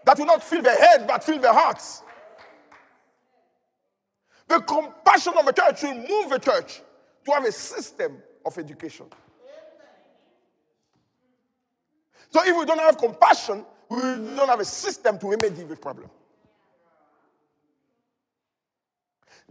that 0.05 0.19
will 0.19 0.25
not 0.25 0.43
fill 0.43 0.61
their 0.61 0.77
head 0.77 1.07
but 1.07 1.23
fill 1.23 1.39
their 1.39 1.53
hearts. 1.53 2.02
The 4.47 4.59
compassion 4.59 5.33
of 5.37 5.45
the 5.45 5.53
church 5.53 5.83
will 5.83 5.95
move 5.95 6.29
the 6.29 6.39
church 6.39 6.81
to 7.25 7.31
have 7.31 7.45
a 7.45 7.51
system 7.51 8.17
of 8.45 8.57
education. 8.57 9.05
So 12.29 12.41
if 12.43 12.57
we 12.57 12.65
don't 12.65 12.79
have 12.79 12.97
compassion, 12.97 13.65
we 13.89 13.99
don't 14.01 14.49
have 14.49 14.59
a 14.59 14.65
system 14.65 15.19
to 15.19 15.29
remedy 15.29 15.63
the 15.63 15.75
problem. 15.75 16.09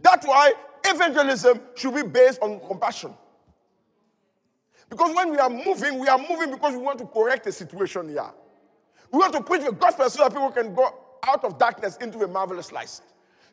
That's 0.01 0.27
why 0.27 0.51
evangelism 0.85 1.61
should 1.75 1.95
be 1.95 2.03
based 2.03 2.41
on 2.41 2.59
compassion. 2.59 3.13
Because 4.89 5.15
when 5.15 5.31
we 5.31 5.37
are 5.37 5.49
moving, 5.49 5.97
we 5.97 6.07
are 6.07 6.17
moving 6.17 6.51
because 6.51 6.73
we 6.73 6.79
want 6.79 6.99
to 6.99 7.05
correct 7.05 7.47
a 7.47 7.51
situation 7.51 8.09
here. 8.09 8.29
We 9.11 9.19
want 9.19 9.33
to 9.33 9.41
preach 9.41 9.63
the 9.63 9.71
gospel 9.71 10.09
so 10.09 10.23
that 10.23 10.31
people 10.33 10.51
can 10.51 10.75
go 10.75 10.93
out 11.23 11.43
of 11.45 11.57
darkness 11.57 11.97
into 11.97 12.17
the 12.17 12.27
marvelous 12.27 12.71
light. 12.71 12.99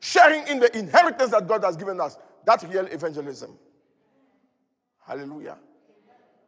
Sharing 0.00 0.46
in 0.48 0.58
the 0.58 0.76
inheritance 0.76 1.30
that 1.30 1.46
God 1.46 1.62
has 1.62 1.76
given 1.76 2.00
us. 2.00 2.16
That's 2.44 2.64
real 2.64 2.86
evangelism. 2.86 3.58
Hallelujah. 5.06 5.58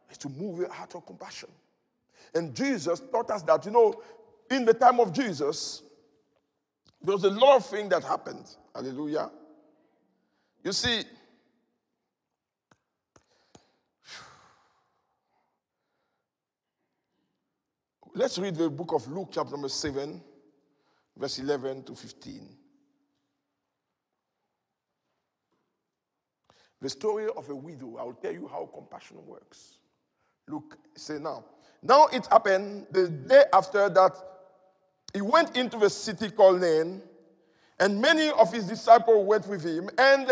It's 0.09 0.17
to 0.19 0.29
move 0.29 0.67
heart 0.71 0.95
of 0.95 1.05
compassion. 1.05 1.49
And 2.33 2.55
Jesus 2.55 3.01
taught 3.11 3.29
us 3.29 3.43
that, 3.43 3.65
you 3.65 3.71
know, 3.71 4.01
in 4.49 4.65
the 4.65 4.73
time 4.73 4.99
of 4.99 5.13
Jesus, 5.13 5.83
there 7.01 7.13
was 7.13 7.23
a 7.23 7.29
lot 7.29 7.57
of 7.57 7.65
things 7.65 7.89
that 7.89 8.03
happened. 8.03 8.45
Hallelujah. 8.73 9.29
You 10.63 10.71
see, 10.71 11.03
Let's 18.15 18.37
read 18.37 18.55
the 18.55 18.69
book 18.69 18.93
of 18.93 19.07
Luke, 19.07 19.29
chapter 19.31 19.53
number 19.53 19.69
7, 19.69 20.21
verse 21.17 21.39
11 21.39 21.81
to 21.85 21.95
15. 21.95 22.47
The 26.83 26.89
story 26.89 27.25
of 27.35 27.49
a 27.49 27.55
widow. 27.55 27.97
I'll 27.97 28.13
tell 28.13 28.31
you 28.31 28.47
how 28.47 28.69
compassion 28.71 29.17
works. 29.25 29.77
Look, 30.47 30.77
say 30.95 31.17
now. 31.17 31.45
Now 31.81 32.05
it 32.07 32.27
happened 32.27 32.85
the 32.91 33.07
day 33.07 33.45
after 33.51 33.89
that 33.89 34.15
he 35.13 35.21
went 35.21 35.57
into 35.57 35.77
the 35.77 35.89
city 35.89 36.29
called 36.29 36.61
Nain, 36.61 37.01
and 37.79 37.99
many 37.99 38.29
of 38.29 38.53
his 38.53 38.65
disciples 38.65 39.25
went 39.25 39.47
with 39.47 39.63
him, 39.63 39.89
and 39.97 40.29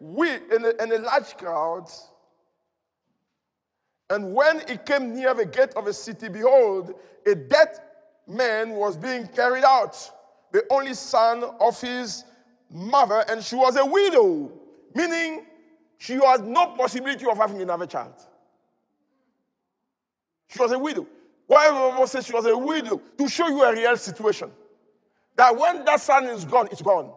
we, 0.00 0.30
a, 0.30 0.80
and 0.80 0.92
a 0.92 0.98
large 0.98 1.36
crowd 1.36 1.88
and 4.12 4.34
when 4.34 4.60
he 4.68 4.76
came 4.76 5.14
near 5.14 5.32
the 5.32 5.46
gate 5.46 5.72
of 5.74 5.86
the 5.86 5.92
city, 5.94 6.28
behold, 6.28 6.92
a 7.26 7.34
dead 7.34 7.78
man 8.26 8.72
was 8.72 8.94
being 8.94 9.26
carried 9.26 9.64
out, 9.64 9.96
the 10.52 10.64
only 10.68 10.92
son 10.92 11.42
of 11.58 11.80
his 11.80 12.24
mother, 12.70 13.24
and 13.30 13.42
she 13.42 13.56
was 13.56 13.76
a 13.76 13.86
widow, 13.86 14.52
meaning 14.94 15.46
she 16.02 16.14
had 16.14 16.44
no 16.44 16.66
possibility 16.74 17.24
of 17.26 17.36
having 17.36 17.62
another 17.62 17.86
child. 17.86 18.14
She 20.48 20.58
was 20.58 20.72
a 20.72 20.78
widow. 20.78 21.06
Why 21.46 21.70
Bible 21.70 22.08
says 22.08 22.26
she 22.26 22.32
was 22.32 22.44
a 22.44 22.58
widow? 22.58 23.00
To 23.18 23.28
show 23.28 23.46
you 23.46 23.62
a 23.62 23.72
real 23.72 23.96
situation. 23.96 24.50
That 25.36 25.56
when 25.56 25.84
that 25.84 26.00
son 26.00 26.24
is 26.24 26.44
gone, 26.44 26.66
it's 26.72 26.82
gone. 26.82 27.12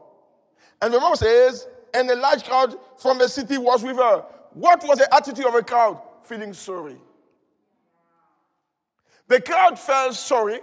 And 0.83 0.93
the 0.93 0.99
mom 0.99 1.15
says, 1.15 1.67
and 1.95 2.11
a 2.11 2.15
large 2.15 2.43
crowd 2.43 2.75
from 2.99 3.17
the 3.17 3.27
city 3.27 3.57
was 3.57 3.81
with 3.81 3.97
her. 3.97 4.23
What 4.53 4.87
was 4.87 4.99
the 4.99 5.11
attitude 5.11 5.47
of 5.47 5.53
the 5.53 5.63
crowd? 5.63 5.99
Feeling 6.21 6.53
sorry. 6.53 6.97
The 9.27 9.41
crowd 9.41 9.79
felt 9.79 10.13
sorry, 10.13 10.59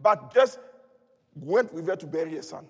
but 0.00 0.32
just 0.32 0.60
went 1.34 1.74
with 1.74 1.88
her 1.88 1.96
to 1.96 2.06
bury 2.06 2.36
a 2.36 2.44
son. 2.44 2.64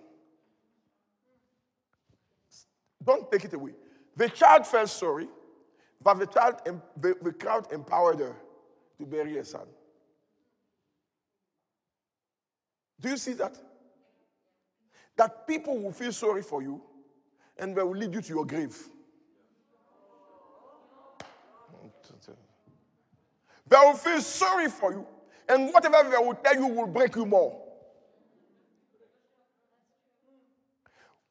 Don't 3.04 3.30
take 3.30 3.44
it 3.44 3.52
away. 3.52 3.72
The 4.16 4.28
child 4.30 4.66
felt 4.66 4.88
sorry, 4.88 5.28
but 6.02 6.14
the, 6.14 6.26
child, 6.26 6.56
the, 6.96 7.16
the 7.20 7.32
crowd 7.32 7.70
empowered 7.72 8.20
her 8.20 8.36
to 8.98 9.06
bury 9.06 9.34
her 9.34 9.44
son. 9.44 9.66
Do 13.00 13.10
you 13.10 13.18
see 13.18 13.34
that? 13.34 13.54
That 15.16 15.46
people 15.46 15.78
will 15.78 15.92
feel 15.92 16.12
sorry 16.12 16.42
for 16.42 16.62
you 16.62 16.82
and 17.58 17.76
they 17.76 17.82
will 17.82 17.96
lead 17.96 18.14
you 18.14 18.20
to 18.20 18.28
your 18.28 18.46
grave. 18.46 18.76
They 23.68 23.76
will 23.78 23.94
feel 23.94 24.20
sorry 24.20 24.68
for 24.68 24.92
you, 24.92 25.06
and 25.48 25.72
whatever 25.72 26.08
they 26.08 26.16
will 26.16 26.34
tell 26.34 26.54
you 26.54 26.68
will 26.68 26.86
break 26.86 27.16
you 27.16 27.26
more. 27.26 27.60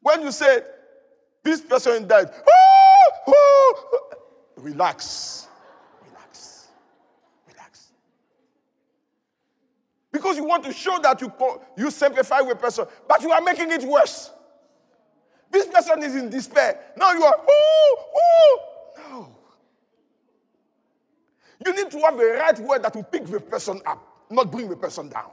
When 0.02 0.22
you 0.22 0.32
said, 0.32 0.66
This 1.46 1.62
person 1.62 2.08
died, 2.08 2.32
oh, 2.50 3.12
oh, 3.28 4.00
relax. 4.58 5.48
Relax. 6.04 6.70
Relax. 7.48 7.92
Because 10.12 10.38
you 10.38 10.44
want 10.44 10.64
to 10.64 10.74
show 10.74 10.98
that 11.04 11.22
you, 11.22 11.32
you 11.78 11.92
sympathize 11.92 12.42
with 12.42 12.58
a 12.58 12.60
person, 12.60 12.86
but 13.08 13.22
you 13.22 13.32
are 13.32 13.42
making 13.42 13.72
it 13.72 13.84
worse. 13.84 14.32
This 15.52 15.68
person 15.68 16.02
is 16.02 16.16
in 16.16 16.32
despair. 16.32 16.80
Now 16.98 17.14
you 17.14 17.24
are, 17.24 17.40
oh, 17.48 18.06
oh. 18.18 18.60
No. 18.98 19.38
You 21.64 21.74
need 21.76 21.92
to 21.92 22.00
have 22.00 22.18
the 22.18 22.26
right 22.40 22.60
word 22.60 22.82
that 22.82 22.96
will 22.96 23.04
pick 23.04 23.28
the 23.28 23.40
person 23.40 23.80
up, 23.86 24.02
not 24.32 24.52
bring 24.52 24.68
the 24.68 24.76
person 24.76 25.10
down. 25.10 25.30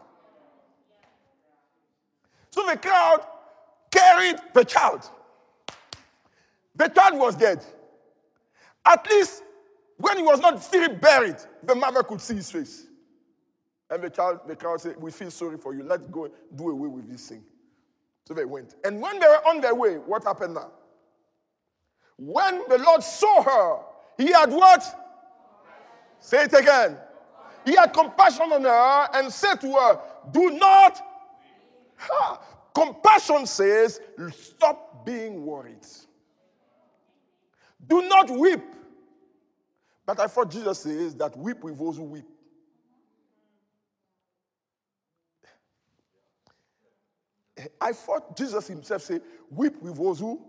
So 2.50 2.66
the 2.66 2.76
crowd 2.76 3.24
carried 3.90 4.36
the 4.52 4.64
child. 4.66 5.08
The 6.74 6.88
child 6.88 7.18
was 7.18 7.36
dead. 7.36 7.64
At 8.84 9.06
least 9.10 9.42
when 9.98 10.16
he 10.16 10.22
was 10.22 10.40
not 10.40 10.62
still 10.62 10.88
buried, 10.88 11.36
the 11.62 11.74
mother 11.74 12.02
could 12.02 12.20
see 12.20 12.34
his 12.34 12.50
face. 12.50 12.86
And 13.90 14.02
the 14.02 14.10
child, 14.10 14.40
the 14.46 14.56
crowd 14.56 14.80
said, 14.80 14.96
We 14.98 15.10
feel 15.10 15.30
sorry 15.30 15.58
for 15.58 15.74
you. 15.74 15.82
Let's 15.84 16.06
go 16.06 16.28
do 16.56 16.70
away 16.70 16.88
with 16.88 17.10
this 17.10 17.28
thing. 17.28 17.44
So 18.24 18.34
they 18.34 18.44
went. 18.44 18.74
And 18.84 19.00
when 19.00 19.18
they 19.18 19.26
were 19.26 19.46
on 19.46 19.60
their 19.60 19.74
way, 19.74 19.96
what 19.96 20.24
happened 20.24 20.54
now? 20.54 20.70
When 22.16 22.62
the 22.68 22.78
Lord 22.78 23.02
saw 23.02 23.42
her, 23.42 23.78
he 24.16 24.32
had 24.32 24.50
what? 24.50 24.82
Say 26.20 26.44
it 26.44 26.54
again. 26.54 26.96
He 27.64 27.74
had 27.74 27.92
compassion 27.92 28.52
on 28.52 28.62
her 28.62 29.08
and 29.14 29.32
said 29.32 29.56
to 29.56 29.72
her, 29.72 30.00
Do 30.30 30.50
not. 30.50 31.00
Ha, 31.98 32.40
compassion 32.74 33.46
says, 33.46 34.00
Stop 34.32 35.04
being 35.04 35.44
worried. 35.44 35.86
Do 37.86 38.02
not 38.08 38.30
weep. 38.30 38.62
But 40.06 40.20
I 40.20 40.26
thought 40.26 40.50
Jesus 40.50 40.80
says 40.80 41.14
that 41.16 41.36
weep 41.36 41.62
with 41.62 41.78
those 41.78 41.96
who 41.96 42.04
weep. 42.04 42.24
I 47.80 47.92
thought 47.92 48.36
Jesus 48.36 48.66
himself 48.66 49.02
said, 49.02 49.22
Weep 49.50 49.80
with 49.80 49.96
those 49.96 50.18
who 50.18 50.40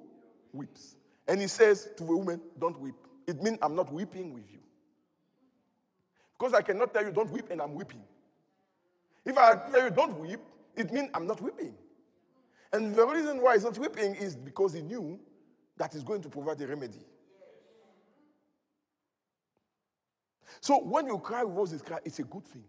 weeps. 0.52 0.96
And 1.28 1.40
he 1.40 1.48
says 1.48 1.90
to 1.98 2.04
the 2.04 2.16
woman, 2.16 2.42
Don't 2.60 2.80
weep. 2.80 2.96
It 3.28 3.42
means 3.42 3.58
I'm 3.62 3.76
not 3.76 3.92
weeping 3.92 4.34
with 4.34 4.52
you. 4.52 4.60
Because 6.38 6.54
I 6.54 6.62
cannot 6.62 6.94
tell 6.94 7.04
you, 7.04 7.12
Don't 7.12 7.30
weep, 7.32 7.50
and 7.52 7.62
I'm 7.62 7.74
weeping. 7.76 8.02
If 9.26 9.38
I 9.38 9.56
tell 9.72 9.84
you, 9.86 9.92
Don't 9.92 10.20
weep, 10.20 10.40
it 10.76 10.92
means 10.92 11.10
I'm 11.14 11.28
not 11.28 11.42
weeping. 11.42 11.76
And 12.72 12.96
the 12.96 13.06
reason 13.06 13.42
why 13.42 13.54
he's 13.54 13.64
not 13.64 13.78
weeping 13.78 14.16
is 14.16 14.36
because 14.36 14.74
he 14.74 14.82
knew 14.82 15.20
that 15.78 15.94
he's 15.94 16.04
going 16.04 16.22
to 16.22 16.30
provide 16.30 16.60
a 16.62 16.68
remedy. 16.68 17.06
So 20.64 20.80
when 20.80 21.08
you 21.08 21.20
cry 21.20 21.44
with 21.44 21.58
those 21.58 21.72
who 21.72 21.80
cry, 21.80 22.00
it's 22.06 22.20
a 22.20 22.24
good 22.24 22.46
thing. 22.46 22.64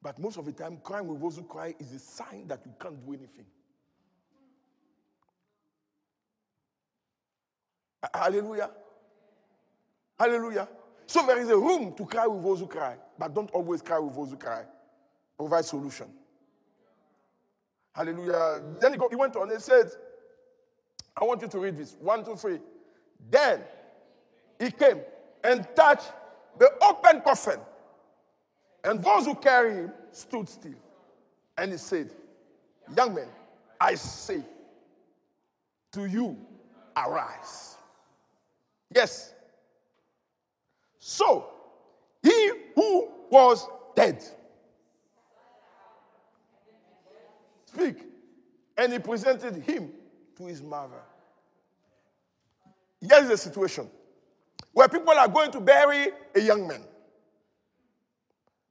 But 0.00 0.16
most 0.20 0.38
of 0.38 0.44
the 0.44 0.52
time, 0.52 0.78
crying 0.80 1.08
with 1.08 1.20
those 1.20 1.38
who 1.38 1.42
cry 1.42 1.74
is 1.80 1.92
a 1.92 1.98
sign 1.98 2.46
that 2.46 2.60
you 2.64 2.72
can't 2.80 3.04
do 3.04 3.12
anything. 3.12 3.46
Hallelujah. 8.14 8.70
Hallelujah. 10.20 10.68
So 11.04 11.26
there 11.26 11.40
is 11.40 11.48
a 11.48 11.56
room 11.58 11.94
to 11.96 12.06
cry 12.06 12.28
with 12.28 12.44
those 12.44 12.60
who 12.60 12.68
cry, 12.68 12.96
but 13.18 13.34
don't 13.34 13.50
always 13.50 13.82
cry 13.82 13.98
with 13.98 14.14
those 14.14 14.30
who 14.30 14.36
cry. 14.36 14.62
Provide 15.36 15.64
solution. 15.64 16.06
Hallelujah. 17.92 18.62
Then 18.80 18.92
he, 18.92 19.00
he 19.10 19.16
went 19.16 19.34
on 19.34 19.50
and 19.50 19.60
said, 19.60 19.90
I 21.16 21.24
want 21.24 21.42
you 21.42 21.48
to 21.48 21.58
read 21.58 21.76
this. 21.76 21.96
One, 21.98 22.24
two, 22.24 22.36
three. 22.36 22.60
Then 23.28 23.62
he 24.60 24.70
came 24.70 25.00
and 25.42 25.66
touched 25.74 26.12
the 26.60 26.70
open 26.82 27.22
coffin 27.22 27.58
and 28.84 29.02
those 29.02 29.24
who 29.24 29.34
carry 29.34 29.74
him 29.74 29.92
stood 30.12 30.46
still. 30.46 30.74
And 31.56 31.72
he 31.72 31.78
said, 31.78 32.10
Young 32.94 33.14
men, 33.14 33.28
I 33.80 33.94
say 33.94 34.42
to 35.92 36.04
you, 36.04 36.36
arise. 36.96 37.76
Yes. 38.94 39.32
So, 40.98 41.46
he 42.22 42.50
who 42.74 43.08
was 43.30 43.66
dead. 43.96 44.22
Speak. 47.64 48.04
And 48.76 48.92
he 48.92 48.98
presented 48.98 49.56
him 49.56 49.92
to 50.36 50.44
his 50.44 50.62
mother. 50.62 51.00
Here's 53.00 53.28
the 53.28 53.36
situation 53.38 53.88
where 54.80 54.88
people 54.88 55.12
are 55.12 55.28
going 55.28 55.50
to 55.50 55.60
bury 55.60 56.08
a 56.34 56.40
young 56.40 56.66
man. 56.66 56.80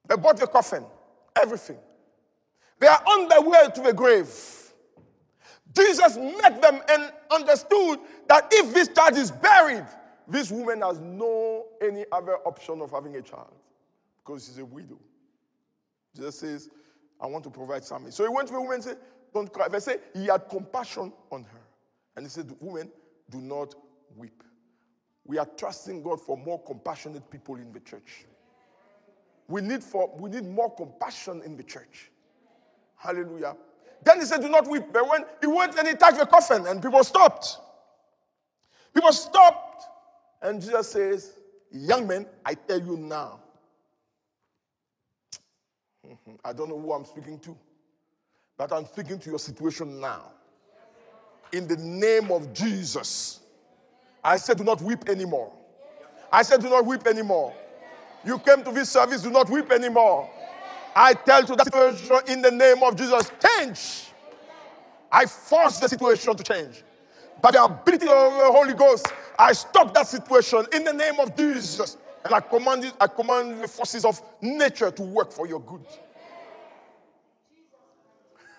They 0.07 0.15
bought 0.15 0.37
the 0.37 0.47
coffin, 0.47 0.83
everything. 1.39 1.77
They 2.79 2.87
are 2.87 2.99
on 3.05 3.27
their 3.27 3.41
way 3.41 3.67
to 3.75 3.81
the 3.81 3.93
grave. 3.93 4.27
Jesus 5.71 6.17
met 6.17 6.63
them 6.63 6.81
and 6.89 7.13
understood 7.29 7.99
that 8.27 8.47
if 8.51 8.73
this 8.73 8.87
child 8.87 9.17
is 9.17 9.29
buried, 9.29 9.85
this 10.27 10.49
woman 10.49 10.81
has 10.81 10.99
no 10.99 11.67
any 11.79 12.05
other 12.11 12.37
option 12.37 12.81
of 12.81 12.89
having 12.89 13.15
a 13.15 13.21
child 13.21 13.53
because 14.25 14.47
she's 14.47 14.57
a 14.57 14.65
widow. 14.65 14.97
Jesus 16.15 16.39
says, 16.39 16.69
I 17.21 17.27
want 17.27 17.43
to 17.43 17.51
provide 17.51 17.83
something. 17.85 18.11
So 18.11 18.23
he 18.23 18.29
went 18.29 18.47
to 18.47 18.55
the 18.55 18.61
woman 18.61 18.77
and 18.77 18.83
said, 18.83 18.97
Don't 19.31 19.53
cry. 19.53 19.67
They 19.67 19.79
say 19.79 19.97
he 20.15 20.25
had 20.25 20.49
compassion 20.49 21.13
on 21.29 21.43
her. 21.43 21.61
And 22.15 22.25
he 22.25 22.31
said, 22.31 22.51
Woman, 22.59 22.89
do 23.29 23.39
not 23.39 23.75
weep. 24.15 24.43
We 25.29 25.37
are 25.37 25.45
trusting 25.45 26.01
God 26.01 26.19
for 26.19 26.35
more 26.35 26.59
compassionate 26.63 27.29
people 27.29 27.57
in 27.57 27.71
the 27.71 27.79
church. 27.81 28.25
We 29.47 29.61
need, 29.61 29.83
for, 29.83 30.11
we 30.17 30.31
need 30.31 30.43
more 30.43 30.73
compassion 30.73 31.43
in 31.45 31.55
the 31.55 31.61
church. 31.61 32.09
Hallelujah. 32.95 33.55
Then 34.03 34.21
he 34.21 34.25
said, 34.25 34.41
Do 34.41 34.49
not 34.49 34.67
weep. 34.67 34.85
But 34.91 35.07
when 35.07 35.25
he 35.39 35.45
went 35.45 35.77
and 35.77 35.87
he 35.87 35.93
touched 35.93 36.17
the 36.17 36.25
coffin, 36.25 36.65
and 36.65 36.81
people 36.81 37.03
stopped. 37.03 37.59
People 38.91 39.13
stopped. 39.13 39.83
And 40.41 40.59
Jesus 40.59 40.93
says, 40.93 41.33
Young 41.71 42.07
men, 42.07 42.25
I 42.43 42.55
tell 42.55 42.81
you 42.81 42.97
now. 42.97 43.39
I 46.43 46.53
don't 46.53 46.69
know 46.69 46.79
who 46.79 46.91
I'm 46.91 47.05
speaking 47.05 47.37
to, 47.41 47.55
but 48.57 48.73
I'm 48.73 48.87
speaking 48.87 49.19
to 49.19 49.29
your 49.29 49.37
situation 49.37 49.99
now. 49.99 50.31
In 51.51 51.67
the 51.67 51.77
name 51.77 52.31
of 52.31 52.51
Jesus, 52.51 53.41
I 54.23 54.37
said, 54.37 54.57
Do 54.57 54.63
not 54.63 54.81
weep 54.81 55.07
anymore. 55.09 55.53
I 56.31 56.43
said, 56.43 56.61
Do 56.61 56.69
not 56.69 56.85
weep 56.85 57.07
anymore. 57.07 57.53
You 58.25 58.37
came 58.39 58.63
to 58.63 58.71
this 58.71 58.89
service, 58.89 59.21
do 59.21 59.29
not 59.29 59.49
weep 59.49 59.71
anymore. 59.71 60.29
I 60.95 61.13
tell 61.13 61.43
to 61.43 61.55
that 61.55 61.65
situation 61.65 62.17
in 62.27 62.41
the 62.41 62.51
name 62.51 62.83
of 62.83 62.95
Jesus, 62.95 63.31
change. 63.39 64.11
I 65.11 65.25
force 65.25 65.79
the 65.79 65.87
situation 65.87 66.35
to 66.35 66.43
change. 66.43 66.83
By 67.41 67.51
the 67.51 67.63
ability 67.63 68.07
of 68.07 68.33
the 68.33 68.51
Holy 68.51 68.73
Ghost, 68.73 69.07
I 69.37 69.53
stop 69.53 69.93
that 69.93 70.07
situation 70.07 70.65
in 70.73 70.83
the 70.83 70.91
name 70.93 71.19
of 71.19 71.35
Jesus. 71.35 71.97
And 72.25 72.33
I 72.33 72.41
command, 72.41 72.83
it, 72.83 72.93
I 72.99 73.07
command 73.07 73.63
the 73.63 73.67
forces 73.67 74.03
of 74.03 74.21
nature 74.41 74.91
to 74.91 75.01
work 75.01 75.31
for 75.31 75.47
your 75.47 75.61
good. 75.61 75.85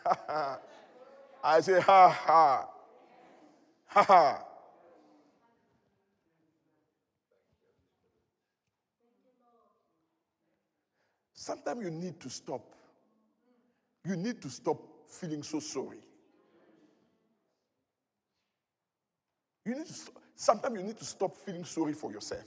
I 1.44 1.60
say, 1.60 1.78
ha 1.80 2.08
ha. 2.08 2.66
Ha 3.86 4.02
ha. 4.02 4.44
Sometimes 11.40 11.83
you 11.83 11.90
need 11.90 12.20
to 12.20 12.29
stop. 12.29 12.61
You 14.05 14.14
need 14.14 14.42
to 14.42 14.50
stop 14.50 14.76
feeling 15.09 15.42
so 15.42 15.59
sorry. 15.59 15.96
You 19.64 19.74
need 19.74 19.87
to. 19.87 19.94
Sometimes 20.37 20.79
you 20.79 20.85
need 20.85 20.98
to 20.98 21.05
stop 21.07 21.35
feeling 21.35 21.64
sorry 21.64 21.94
for 21.94 22.12
yourself. 22.12 22.44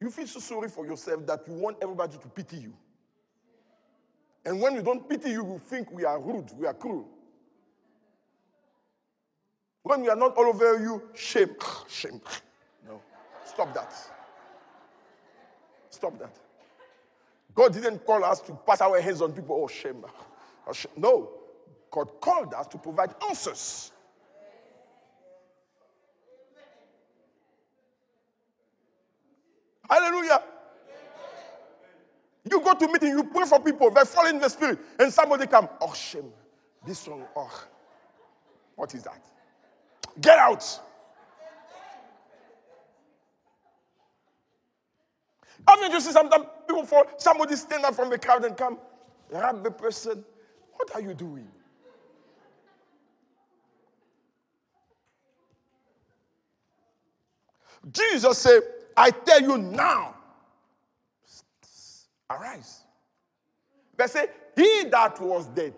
You 0.00 0.10
feel 0.10 0.26
so 0.26 0.40
sorry 0.40 0.68
for 0.68 0.84
yourself 0.84 1.26
that 1.28 1.46
you 1.46 1.54
want 1.54 1.76
everybody 1.80 2.18
to 2.18 2.26
pity 2.26 2.56
you. 2.56 2.74
And 4.44 4.60
when 4.60 4.74
we 4.74 4.82
don't 4.82 5.08
pity 5.08 5.30
you, 5.30 5.44
we 5.44 5.58
think 5.58 5.92
we 5.92 6.04
are 6.04 6.20
rude, 6.20 6.50
we 6.58 6.66
are 6.66 6.74
cruel. 6.74 7.08
When 9.84 10.02
we 10.02 10.08
are 10.08 10.16
not 10.16 10.36
all 10.36 10.46
over 10.46 10.80
you, 10.80 11.02
shame, 11.14 11.54
shame. 11.88 12.20
No, 12.84 13.00
stop 13.44 13.72
that. 13.74 13.94
Stop 15.94 16.18
that. 16.18 16.36
God 17.54 17.72
didn't 17.72 18.04
call 18.04 18.24
us 18.24 18.40
to 18.40 18.52
pass 18.66 18.80
our 18.80 19.00
hands 19.00 19.22
on 19.22 19.32
people, 19.32 19.56
oh, 19.62 19.68
shame. 19.68 20.04
Oh, 20.66 20.72
shame. 20.72 20.90
No, 20.96 21.30
God 21.90 22.20
called 22.20 22.52
us 22.52 22.66
to 22.68 22.78
provide 22.78 23.14
answers. 23.28 23.92
Hallelujah. 29.88 30.42
You 32.50 32.60
go 32.60 32.74
to 32.74 32.88
meeting, 32.88 33.10
you 33.10 33.24
pray 33.24 33.46
for 33.46 33.60
people, 33.60 33.90
they 33.90 34.04
fall 34.04 34.26
in 34.26 34.38
the 34.38 34.48
spirit, 34.48 34.78
and 34.98 35.12
somebody 35.12 35.46
come, 35.46 35.68
oh 35.80 35.94
shame, 35.94 36.30
this 36.86 37.06
one, 37.06 37.22
oh, 37.36 37.64
what 38.74 38.92
is 38.94 39.02
that? 39.04 39.24
Get 40.20 40.38
out. 40.38 40.80
Haven't 45.66 45.92
you 45.92 46.00
seen 46.00 46.12
sometimes 46.12 46.46
people 46.66 46.84
fall, 46.84 47.06
somebody 47.18 47.56
stand 47.56 47.84
up 47.84 47.94
from 47.94 48.10
the 48.10 48.18
crowd 48.18 48.44
and 48.44 48.56
come, 48.56 48.78
grab 49.28 49.62
the 49.62 49.70
person. 49.70 50.24
What 50.72 50.94
are 50.94 51.00
you 51.00 51.14
doing? 51.14 51.48
Jesus 57.90 58.38
said, 58.38 58.60
I 58.96 59.10
tell 59.10 59.40
you 59.40 59.58
now, 59.58 60.14
arise. 62.30 62.80
They 63.96 64.06
say, 64.06 64.26
He 64.56 64.84
that 64.90 65.20
was 65.20 65.46
dead. 65.48 65.74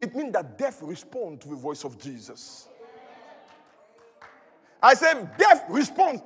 It 0.00 0.14
means 0.14 0.32
that 0.32 0.56
death 0.56 0.80
responds 0.82 1.42
to 1.44 1.50
the 1.50 1.56
voice 1.56 1.84
of 1.84 1.98
Jesus. 1.98 2.68
I 4.80 4.94
said, 4.94 5.36
death 5.36 5.64
responds 5.68 6.22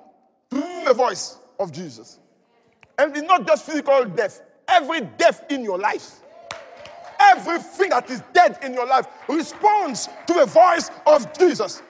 to 0.82 0.88
the 0.88 0.94
voice 0.94 1.38
of 1.58 1.72
Jesus. 1.72 2.18
And 2.98 3.16
it's 3.16 3.26
not 3.26 3.46
just 3.46 3.64
physical 3.64 4.04
death, 4.04 4.42
every 4.68 5.00
death 5.18 5.44
in 5.50 5.64
your 5.64 5.78
life. 5.78 6.20
Everything 7.18 7.90
that 7.90 8.10
is 8.10 8.22
dead 8.32 8.58
in 8.62 8.74
your 8.74 8.86
life 8.86 9.06
responds 9.28 10.08
to 10.26 10.34
the 10.34 10.46
voice 10.46 10.90
of 11.06 11.32
Jesus. 11.38 11.82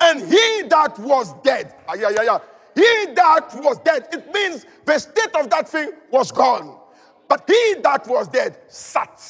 And 0.00 0.20
he 0.20 0.62
that 0.68 0.98
was 0.98 1.34
dead, 1.42 1.74
ah, 1.88 1.94
yeah, 1.94 2.10
yeah, 2.10 2.22
yeah, 2.22 2.38
he 2.74 3.14
that 3.14 3.50
was 3.56 3.78
dead, 3.78 4.08
it 4.12 4.32
means 4.32 4.64
the 4.84 4.98
state 4.98 5.34
of 5.38 5.50
that 5.50 5.68
thing 5.68 5.90
was 6.10 6.32
gone. 6.32 6.78
But 7.28 7.44
he 7.46 7.76
that 7.82 8.06
was 8.08 8.28
dead 8.28 8.58
sat. 8.68 9.20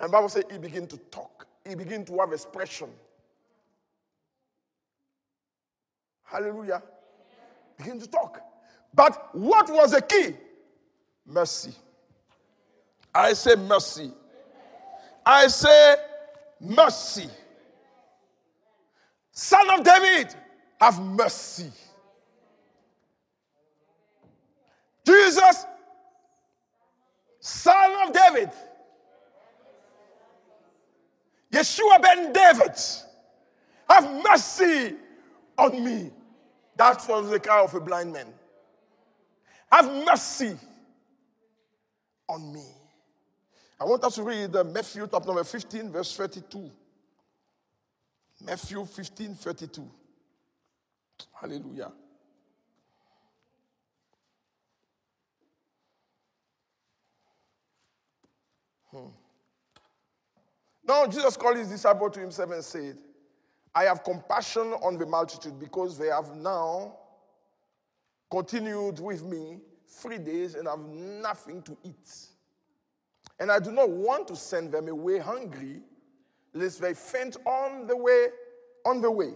And 0.00 0.12
Bible 0.12 0.28
says 0.28 0.44
he 0.50 0.58
began 0.58 0.86
to 0.86 0.96
talk. 1.10 1.46
He 1.66 1.74
began 1.74 2.04
to 2.04 2.18
have 2.18 2.32
expression. 2.32 2.88
Hallelujah. 6.24 6.82
Begin 7.78 8.00
to 8.00 8.08
talk. 8.08 8.40
But 8.92 9.34
what 9.34 9.70
was 9.70 9.92
the 9.92 10.02
key? 10.02 10.34
Mercy. 11.24 11.72
I 13.14 13.32
say 13.32 13.54
mercy. 13.54 14.12
I 15.24 15.46
say 15.46 15.96
mercy. 16.60 17.28
Son 19.32 19.70
of 19.70 19.84
David, 19.84 20.34
have 20.80 21.00
mercy. 21.00 21.70
Jesus, 25.06 25.64
son 27.40 28.08
of 28.08 28.12
David, 28.12 28.50
Yeshua 31.52 32.02
ben 32.02 32.32
David, 32.32 32.76
have 33.88 34.24
mercy 34.28 34.96
on 35.56 35.84
me. 35.84 36.10
That 36.78 37.04
was 37.08 37.28
the 37.28 37.40
cry 37.40 37.60
of 37.60 37.74
a 37.74 37.80
blind 37.80 38.12
man. 38.12 38.28
Have 39.70 39.92
mercy 40.06 40.56
on 42.28 42.52
me. 42.54 42.64
I 43.80 43.84
want 43.84 44.04
us 44.04 44.14
to 44.14 44.22
read 44.22 44.54
uh, 44.54 44.62
Matthew 44.62 45.06
chapter 45.10 45.26
number 45.26 45.42
15, 45.42 45.90
verse 45.90 46.16
32. 46.16 46.70
Matthew 48.46 48.84
15, 48.84 49.34
32. 49.34 49.90
Hallelujah. 51.40 51.90
Hmm. 58.92 59.08
Now 60.86 61.06
Jesus 61.08 61.36
called 61.36 61.56
his 61.56 61.68
disciple 61.68 62.08
to 62.08 62.20
himself 62.20 62.52
and 62.52 62.64
said, 62.64 62.96
I 63.74 63.84
have 63.84 64.02
compassion 64.04 64.72
on 64.82 64.98
the 64.98 65.06
multitude 65.06 65.58
because 65.58 65.98
they 65.98 66.08
have 66.08 66.34
now 66.34 66.96
continued 68.30 69.00
with 69.00 69.24
me 69.24 69.58
three 69.86 70.18
days 70.18 70.54
and 70.54 70.68
have 70.68 70.80
nothing 70.80 71.62
to 71.62 71.76
eat. 71.82 72.10
And 73.40 73.50
I 73.50 73.58
do 73.58 73.70
not 73.70 73.88
want 73.90 74.28
to 74.28 74.36
send 74.36 74.72
them 74.72 74.88
away 74.88 75.18
hungry, 75.18 75.80
lest 76.52 76.80
they 76.80 76.94
faint 76.94 77.36
on 77.46 77.86
the 77.86 77.96
way. 77.96 78.28
On 78.84 79.00
the 79.00 79.10
way. 79.10 79.34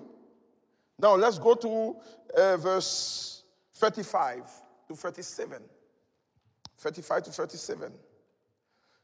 Now 0.99 1.15
let's 1.15 1.39
go 1.39 1.55
to 1.55 1.97
uh, 2.37 2.57
verse 2.57 3.43
35 3.75 4.51
to 4.89 4.95
37. 4.95 5.63
35 6.79 7.23
to 7.25 7.31
37. 7.31 7.93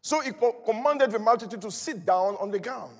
So 0.00 0.20
he 0.20 0.32
commanded 0.64 1.10
the 1.10 1.18
multitude 1.18 1.60
to 1.62 1.70
sit 1.70 2.04
down 2.04 2.36
on 2.40 2.50
the 2.50 2.58
ground. 2.58 2.96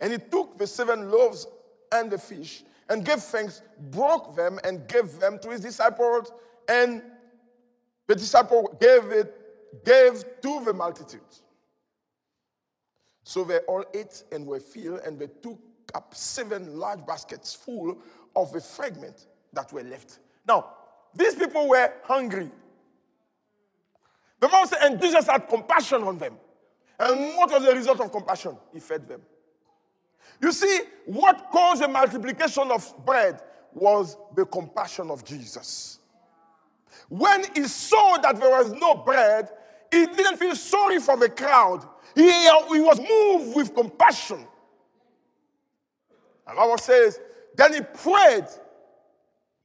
And 0.00 0.12
he 0.12 0.18
took 0.18 0.58
the 0.58 0.66
seven 0.66 1.10
loaves 1.10 1.46
and 1.92 2.10
the 2.10 2.18
fish 2.18 2.64
and 2.88 3.04
gave 3.04 3.20
thanks, 3.20 3.62
broke 3.90 4.36
them, 4.36 4.58
and 4.64 4.86
gave 4.88 5.18
them 5.18 5.38
to 5.40 5.50
his 5.50 5.60
disciples. 5.60 6.32
And 6.68 7.02
the 8.06 8.14
disciple 8.14 8.76
gave 8.80 9.04
it, 9.10 9.84
gave 9.84 10.24
to 10.42 10.64
the 10.64 10.72
multitude. 10.72 11.20
So 13.22 13.44
they 13.44 13.58
all 13.60 13.84
ate 13.94 14.22
and 14.32 14.46
were 14.46 14.60
filled, 14.60 15.00
and 15.06 15.18
they 15.18 15.28
took 15.42 15.58
up 15.94 16.14
seven 16.14 16.78
large 16.78 17.06
baskets 17.06 17.54
full 17.54 17.98
of 18.36 18.52
the 18.52 18.60
fragment 18.60 19.26
that 19.52 19.72
were 19.72 19.82
left. 19.82 20.18
Now, 20.46 20.70
these 21.14 21.34
people 21.34 21.68
were 21.68 21.92
hungry. 22.02 22.50
The 24.40 24.48
Bible 24.48 24.68
said, 24.68 24.78
and 24.82 25.00
Jesus 25.00 25.26
had 25.26 25.48
compassion 25.48 26.02
on 26.02 26.18
them. 26.18 26.36
And 26.98 27.36
what 27.36 27.50
was 27.50 27.64
the 27.64 27.74
result 27.74 28.00
of 28.00 28.12
compassion? 28.12 28.56
He 28.72 28.80
fed 28.80 29.08
them. 29.08 29.22
You 30.40 30.52
see, 30.52 30.80
what 31.06 31.50
caused 31.50 31.82
the 31.82 31.88
multiplication 31.88 32.70
of 32.70 32.92
bread 33.04 33.40
was 33.72 34.16
the 34.34 34.44
compassion 34.44 35.10
of 35.10 35.24
Jesus. 35.24 35.98
When 37.08 37.44
he 37.54 37.64
saw 37.64 38.16
that 38.18 38.40
there 38.40 38.50
was 38.50 38.72
no 38.72 38.94
bread, 38.94 39.50
he 39.90 40.06
didn't 40.06 40.36
feel 40.36 40.56
sorry 40.56 40.98
for 40.98 41.16
the 41.16 41.28
crowd. 41.28 41.86
He, 42.14 42.28
uh, 42.28 42.72
he 42.72 42.80
was 42.80 43.00
moved 43.00 43.56
with 43.56 43.74
compassion. 43.74 44.46
And 46.46 46.56
Bible 46.56 46.78
says, 46.78 47.18
then 47.56 47.74
he 47.74 47.80
prayed, 47.80 48.46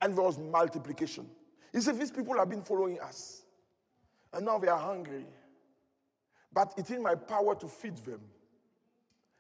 and 0.02 0.16
there 0.16 0.24
was 0.24 0.38
multiplication. 0.38 1.28
He 1.74 1.82
said, 1.82 2.00
These 2.00 2.12
people 2.12 2.38
have 2.38 2.50
been 2.50 2.62
following 2.62 3.00
us, 3.00 3.44
and 4.34 4.46
now 4.46 4.60
they 4.60 4.68
are 4.68 4.80
hungry. 4.80 5.26
But 6.52 6.74
it's 6.78 6.90
in 6.90 7.04
my 7.04 7.16
power 7.16 7.56
to 7.56 7.68
feed 7.68 7.98
them. 7.98 8.22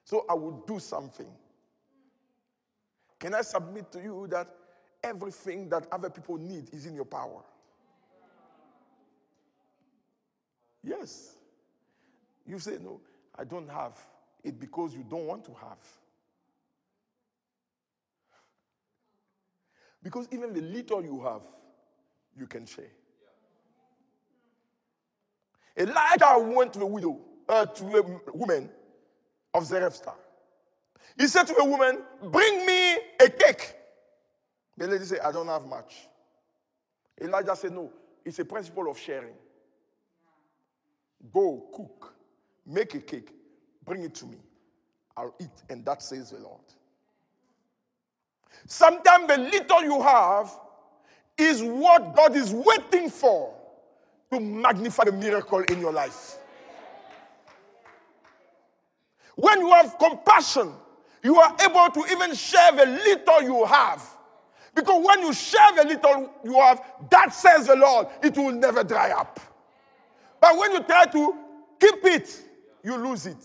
So 0.09 0.25
I 0.27 0.33
will 0.33 0.63
do 0.65 0.79
something. 0.79 1.27
Can 3.19 3.35
I 3.35 3.41
submit 3.41 3.91
to 3.91 4.01
you 4.01 4.25
that 4.31 4.47
everything 5.03 5.69
that 5.69 5.85
other 5.91 6.09
people 6.09 6.39
need 6.39 6.73
is 6.73 6.87
in 6.87 6.95
your 6.95 7.05
power? 7.05 7.43
Yes. 10.83 11.35
You 12.47 12.57
say, 12.57 12.79
No, 12.81 13.01
I 13.37 13.43
don't 13.43 13.69
have 13.69 13.99
it 14.43 14.59
because 14.59 14.95
you 14.95 15.05
don't 15.07 15.27
want 15.27 15.45
to 15.45 15.53
have. 15.61 15.77
Because 20.01 20.27
even 20.31 20.53
the 20.53 20.61
little 20.61 21.03
you 21.03 21.21
have, 21.23 21.43
you 22.35 22.47
can 22.47 22.65
share. 22.65 22.89
Elijah 25.77 26.39
went 26.39 26.73
to 26.73 26.79
the 26.79 26.87
widow, 26.87 27.19
uh, 27.47 27.67
to 27.67 27.83
the 27.83 28.19
woman 28.33 28.71
of 29.53 29.65
Zarephath. 29.65 30.15
He 31.17 31.27
said 31.27 31.43
to 31.47 31.55
a 31.57 31.65
woman, 31.65 31.99
Bring 32.31 32.65
me 32.65 32.93
a 33.19 33.29
cake. 33.29 33.75
The 34.77 34.87
lady 34.87 35.05
said, 35.05 35.19
I 35.19 35.31
don't 35.31 35.47
have 35.47 35.65
much. 35.65 36.07
Elijah 37.21 37.55
said, 37.55 37.73
No, 37.73 37.91
it's 38.23 38.39
a 38.39 38.45
principle 38.45 38.89
of 38.89 38.97
sharing. 38.97 39.33
Go 41.33 41.65
cook, 41.73 42.13
make 42.65 42.93
a 42.95 42.99
cake, 42.99 43.33
bring 43.85 44.03
it 44.03 44.15
to 44.15 44.25
me. 44.25 44.37
I'll 45.17 45.35
eat, 45.39 45.49
and 45.69 45.83
that 45.85 46.01
says 46.01 46.31
the 46.31 46.39
Lord. 46.39 46.61
Sometimes 48.65 49.27
the 49.27 49.37
little 49.37 49.83
you 49.83 50.01
have 50.01 50.51
is 51.37 51.61
what 51.61 52.15
God 52.15 52.35
is 52.35 52.53
waiting 52.53 53.09
for 53.09 53.53
to 54.31 54.39
magnify 54.39 55.05
the 55.05 55.11
miracle 55.11 55.59
in 55.59 55.79
your 55.79 55.91
life. 55.91 56.38
When 59.39 59.61
you 59.61 59.69
have 59.71 59.97
compassion, 59.97 60.73
you 61.23 61.37
are 61.37 61.55
able 61.63 61.89
to 61.93 62.11
even 62.11 62.35
share 62.35 62.73
the 62.73 62.85
little 62.85 63.41
you 63.41 63.65
have. 63.65 64.03
Because 64.75 65.05
when 65.05 65.21
you 65.21 65.33
share 65.33 65.71
the 65.77 65.85
little 65.85 66.29
you 66.43 66.59
have, 66.59 66.81
that 67.09 67.33
says 67.33 67.67
the 67.67 67.75
Lord, 67.75 68.07
it 68.21 68.37
will 68.37 68.51
never 68.51 68.83
dry 68.83 69.11
up. 69.11 69.39
But 70.41 70.57
when 70.57 70.73
you 70.73 70.83
try 70.83 71.05
to 71.05 71.35
keep 71.79 72.03
it, 72.03 72.41
you 72.83 72.97
lose 72.97 73.27
it. 73.27 73.43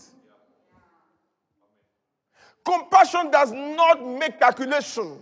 Compassion 2.65 3.31
does 3.31 3.51
not 3.53 4.05
make 4.05 4.39
calculation 4.39 5.19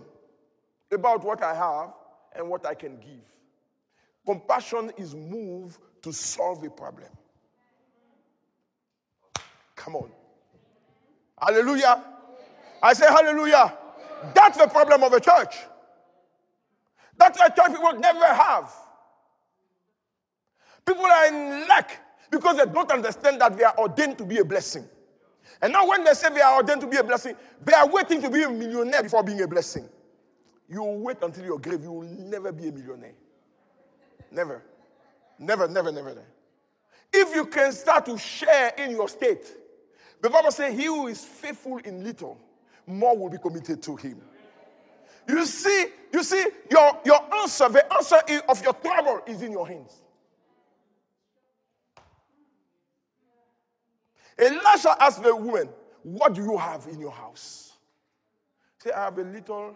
about 0.90 1.22
what 1.22 1.42
I 1.42 1.54
have 1.54 1.92
and 2.34 2.48
what 2.48 2.66
I 2.66 2.74
can 2.74 2.96
give. 2.96 3.24
Compassion 4.26 4.90
is 4.96 5.14
moved 5.14 5.78
to 6.02 6.12
solve 6.12 6.64
a 6.64 6.70
problem. 6.70 7.08
Come 9.76 9.96
on. 9.96 10.10
Hallelujah. 11.44 12.02
I 12.82 12.92
say 12.94 13.06
hallelujah. 13.06 13.76
That's 14.34 14.58
the 14.58 14.66
problem 14.66 15.02
of 15.02 15.12
a 15.12 15.20
church. 15.20 15.56
That's 17.16 17.38
a 17.38 17.48
church 17.50 17.68
people 17.68 17.92
never 17.98 18.24
have. 18.24 18.72
People 20.86 21.04
are 21.04 21.26
in 21.26 21.68
lack 21.68 22.00
because 22.30 22.56
they 22.56 22.64
don't 22.66 22.90
understand 22.90 23.40
that 23.40 23.56
they 23.56 23.64
are 23.64 23.76
ordained 23.78 24.18
to 24.18 24.24
be 24.24 24.38
a 24.38 24.44
blessing. 24.44 24.84
And 25.62 25.72
now, 25.72 25.86
when 25.86 26.04
they 26.04 26.14
say 26.14 26.30
they 26.30 26.40
are 26.40 26.56
ordained 26.56 26.80
to 26.80 26.86
be 26.86 26.96
a 26.96 27.04
blessing, 27.04 27.36
they 27.64 27.72
are 27.72 27.88
waiting 27.88 28.20
to 28.22 28.30
be 28.30 28.42
a 28.42 28.50
millionaire 28.50 29.02
before 29.02 29.22
being 29.22 29.40
a 29.42 29.48
blessing. 29.48 29.88
You 30.68 30.82
wait 30.82 31.18
until 31.22 31.44
your 31.44 31.58
grave, 31.58 31.82
you 31.82 31.92
will 31.92 32.08
never 32.08 32.52
be 32.52 32.68
a 32.68 32.72
millionaire. 32.72 33.14
Never. 34.30 34.62
Never, 35.38 35.68
never, 35.68 35.92
never. 35.92 36.22
If 37.12 37.34
you 37.34 37.46
can 37.46 37.72
start 37.72 38.06
to 38.06 38.18
share 38.18 38.72
in 38.78 38.90
your 38.90 39.08
state, 39.08 39.46
the 40.20 40.30
Bible 40.30 40.50
says, 40.50 40.78
He 40.78 40.86
who 40.86 41.06
is 41.08 41.24
faithful 41.24 41.78
in 41.78 42.04
little, 42.04 42.38
more 42.86 43.16
will 43.16 43.30
be 43.30 43.38
committed 43.38 43.82
to 43.82 43.96
him. 43.96 44.20
You 45.28 45.46
see, 45.46 45.86
you 46.12 46.22
see, 46.22 46.44
your, 46.70 47.00
your 47.04 47.34
answer, 47.34 47.68
the 47.68 47.92
answer 47.94 48.16
of 48.48 48.62
your 48.62 48.74
trouble 48.74 49.20
is 49.26 49.42
in 49.42 49.52
your 49.52 49.66
hands. 49.66 50.02
Elisha 54.38 54.96
asked 55.00 55.22
the 55.22 55.34
woman, 55.34 55.68
What 56.02 56.34
do 56.34 56.42
you 56.42 56.58
have 56.58 56.86
in 56.90 57.00
your 57.00 57.12
house? 57.12 57.72
Say, 58.78 58.90
I 58.90 59.04
have 59.04 59.18
a 59.18 59.22
little 59.22 59.74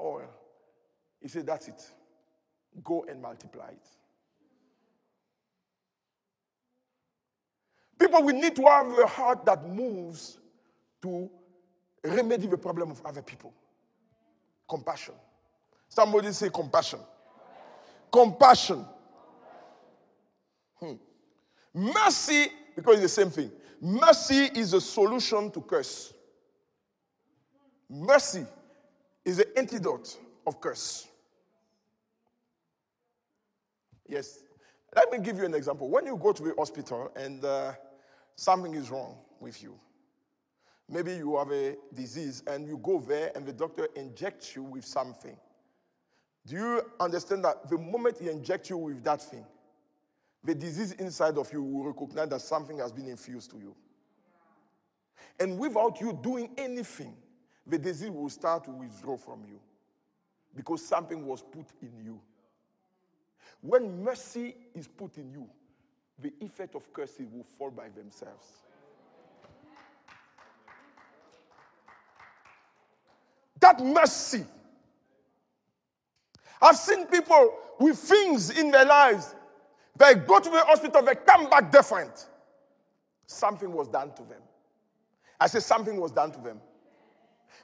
oil. 0.00 0.30
He 1.20 1.28
said, 1.28 1.46
That's 1.46 1.68
it. 1.68 1.82
Go 2.82 3.04
and 3.08 3.20
multiply 3.20 3.68
it. 3.68 3.88
People, 7.98 8.22
we 8.22 8.32
need 8.32 8.54
to 8.56 8.62
have 8.62 8.98
a 8.98 9.06
heart 9.06 9.44
that 9.46 9.66
moves 9.66 10.38
to 11.02 11.30
remedy 12.04 12.46
the 12.46 12.58
problem 12.58 12.90
of 12.90 13.04
other 13.04 13.22
people. 13.22 13.52
Compassion. 14.68 15.14
Somebody 15.88 16.32
say 16.32 16.50
compassion. 16.50 16.98
Compassion. 18.12 18.84
Hmm. 20.78 20.94
Mercy, 21.72 22.48
because 22.74 22.94
it's 22.94 23.14
the 23.14 23.22
same 23.22 23.30
thing. 23.30 23.50
Mercy 23.80 24.50
is 24.54 24.72
a 24.72 24.80
solution 24.80 25.50
to 25.50 25.60
curse. 25.60 26.12
Mercy 27.88 28.44
is 29.24 29.38
the 29.38 29.58
antidote 29.58 30.16
of 30.46 30.60
curse. 30.60 31.06
Yes. 34.08 34.42
Let 34.94 35.10
me 35.12 35.18
give 35.18 35.38
you 35.38 35.44
an 35.44 35.54
example. 35.54 35.88
When 35.90 36.06
you 36.06 36.16
go 36.16 36.32
to 36.32 36.42
the 36.42 36.54
hospital 36.56 37.10
and 37.16 37.44
uh, 37.44 37.72
something 38.36 38.74
is 38.74 38.90
wrong 38.90 39.16
with 39.40 39.62
you, 39.62 39.74
maybe 40.88 41.14
you 41.14 41.36
have 41.36 41.50
a 41.50 41.76
disease 41.94 42.42
and 42.46 42.66
you 42.66 42.78
go 42.78 43.00
there 43.00 43.32
and 43.34 43.44
the 43.44 43.52
doctor 43.52 43.88
injects 43.96 44.54
you 44.54 44.62
with 44.62 44.84
something. 44.84 45.36
Do 46.46 46.54
you 46.54 46.82
understand 47.00 47.44
that 47.44 47.68
the 47.68 47.76
moment 47.76 48.18
he 48.20 48.28
injects 48.28 48.70
you 48.70 48.76
with 48.76 49.02
that 49.02 49.20
thing, 49.20 49.44
the 50.44 50.54
disease 50.54 50.92
inside 50.92 51.36
of 51.38 51.52
you 51.52 51.60
will 51.62 51.84
recognize 51.84 52.28
that 52.28 52.40
something 52.40 52.78
has 52.78 52.92
been 52.92 53.08
infused 53.08 53.50
to 53.50 53.58
you. 53.58 53.74
And 55.40 55.58
without 55.58 56.00
you 56.00 56.18
doing 56.22 56.50
anything, 56.56 57.14
the 57.66 57.78
disease 57.78 58.10
will 58.10 58.28
start 58.28 58.64
to 58.64 58.70
withdraw 58.70 59.16
from 59.16 59.44
you 59.48 59.58
because 60.54 60.86
something 60.86 61.26
was 61.26 61.42
put 61.42 61.66
in 61.82 61.92
you. 62.02 62.20
When 63.60 64.04
mercy 64.04 64.54
is 64.74 64.86
put 64.86 65.16
in 65.18 65.30
you, 65.30 65.48
the 66.20 66.32
effect 66.40 66.74
of 66.74 66.92
curses 66.92 67.28
will 67.32 67.44
fall 67.58 67.70
by 67.70 67.88
themselves. 67.88 68.46
That 73.60 73.82
mercy. 73.84 74.44
I've 76.60 76.76
seen 76.76 77.06
people 77.06 77.54
with 77.78 77.98
things 77.98 78.50
in 78.50 78.70
their 78.70 78.84
lives 78.84 79.34
they 79.98 80.14
go 80.14 80.40
to 80.40 80.50
the 80.50 80.60
hospital, 80.60 81.02
they 81.02 81.14
come 81.14 81.48
back 81.48 81.70
different. 81.72 82.26
Something 83.26 83.72
was 83.72 83.88
done 83.88 84.12
to 84.14 84.22
them. 84.22 84.42
I 85.40 85.46
say 85.46 85.60
something 85.60 85.98
was 86.00 86.12
done 86.12 86.32
to 86.32 86.40
them. 86.40 86.60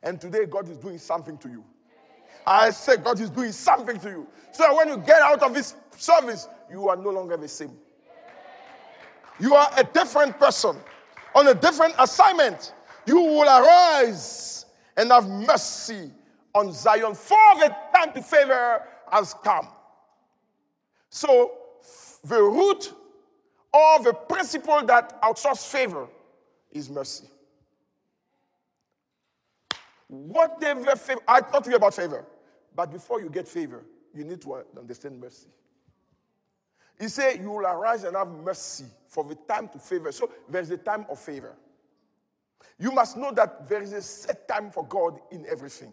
And 0.03 0.21
today, 0.21 0.47
God 0.47 0.69
is 0.69 0.79
doing 0.79 0.99
something 0.99 1.39
to 1.39 1.49
you. 1.49 1.65
I 2.47 2.71
say 2.71 2.97
God 2.97 3.21
is 3.21 3.31
doing 3.31 3.53
something 3.53 3.99
to 4.01 4.09
you. 4.09 4.27
So 4.51 4.77
when 4.77 4.89
you 4.89 4.97
get 4.99 5.23
out 5.23 5.43
of 5.43 5.55
this 5.55 5.75
service, 5.97 6.49
you 6.71 6.89
are 6.89 6.97
no 6.97 7.11
longer 7.11 7.37
the 7.37 7.49
same. 7.49 7.77
You 9.41 9.55
are 9.55 9.71
a 9.77 9.85
different 9.85 10.39
person 10.39 10.77
on 11.35 11.49
a 11.49 11.55
different 11.55 11.95
assignment. 11.99 12.75
You 13.07 13.21
will 13.21 13.49
arise 13.49 14.67
and 14.97 15.11
have 15.11 15.29
mercy 15.29 16.11
on 16.55 16.73
Zion, 16.73 17.15
for 17.15 17.39
the 17.59 17.75
time 17.95 18.13
to 18.13 18.23
favor 18.23 18.83
has 19.11 19.35
come. 19.43 19.69
So 21.09 21.53
the 22.25 22.43
root 22.43 22.93
or 23.73 24.03
the 24.03 24.13
principle 24.13 24.83
that 24.85 25.21
outsources 25.23 25.67
favor 25.67 26.09
is 26.71 26.91
mercy. 26.91 27.27
Whatever 30.09 30.95
favor, 30.97 31.23
I 31.27 31.41
to 31.41 31.71
you 31.71 31.77
about 31.77 31.95
favor, 31.95 32.25
but 32.77 32.93
before 32.93 33.21
you 33.23 33.31
get 33.31 33.49
favor, 33.49 33.83
you 34.15 34.25
need 34.25 34.43
to 34.43 34.63
understand 34.79 35.19
mercy. 35.19 35.49
He 37.03 37.09
said, 37.09 37.41
You 37.41 37.51
will 37.51 37.67
arise 37.67 38.05
and 38.05 38.15
have 38.15 38.29
mercy 38.29 38.85
for 39.09 39.25
the 39.25 39.35
time 39.35 39.67
to 39.71 39.79
favor. 39.81 40.13
So 40.13 40.31
there's 40.49 40.71
a 40.71 40.77
time 40.77 41.05
of 41.11 41.19
favor. 41.19 41.57
You 42.79 42.93
must 42.93 43.17
know 43.17 43.33
that 43.33 43.69
there 43.69 43.83
is 43.83 43.93
a 43.93 44.01
set 44.01 44.47
time 44.47 44.71
for 44.71 44.87
God 44.87 45.19
in 45.33 45.45
everything. 45.51 45.93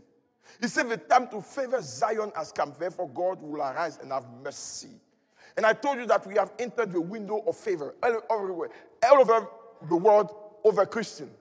He 0.62 0.68
said, 0.68 0.88
The 0.88 0.98
time 0.98 1.28
to 1.30 1.42
favor 1.42 1.82
Zion 1.82 2.32
has 2.36 2.52
come. 2.52 2.76
Therefore, 2.78 3.10
God 3.10 3.42
will 3.42 3.60
arise 3.60 3.98
and 4.00 4.12
have 4.12 4.28
mercy. 4.44 4.90
And 5.58 5.66
I 5.66 5.74
told 5.74 5.98
you 5.98 6.06
that 6.06 6.28
we 6.28 6.36
have 6.36 6.52
entered 6.60 6.92
the 6.92 7.02
window 7.02 7.44
of 7.48 7.58
favor 7.58 7.96
everywhere, 8.04 8.70
all 9.04 9.20
over 9.20 9.48
the 9.90 9.96
world, 9.96 10.30
over 10.64 10.86
Christian. 10.86 11.32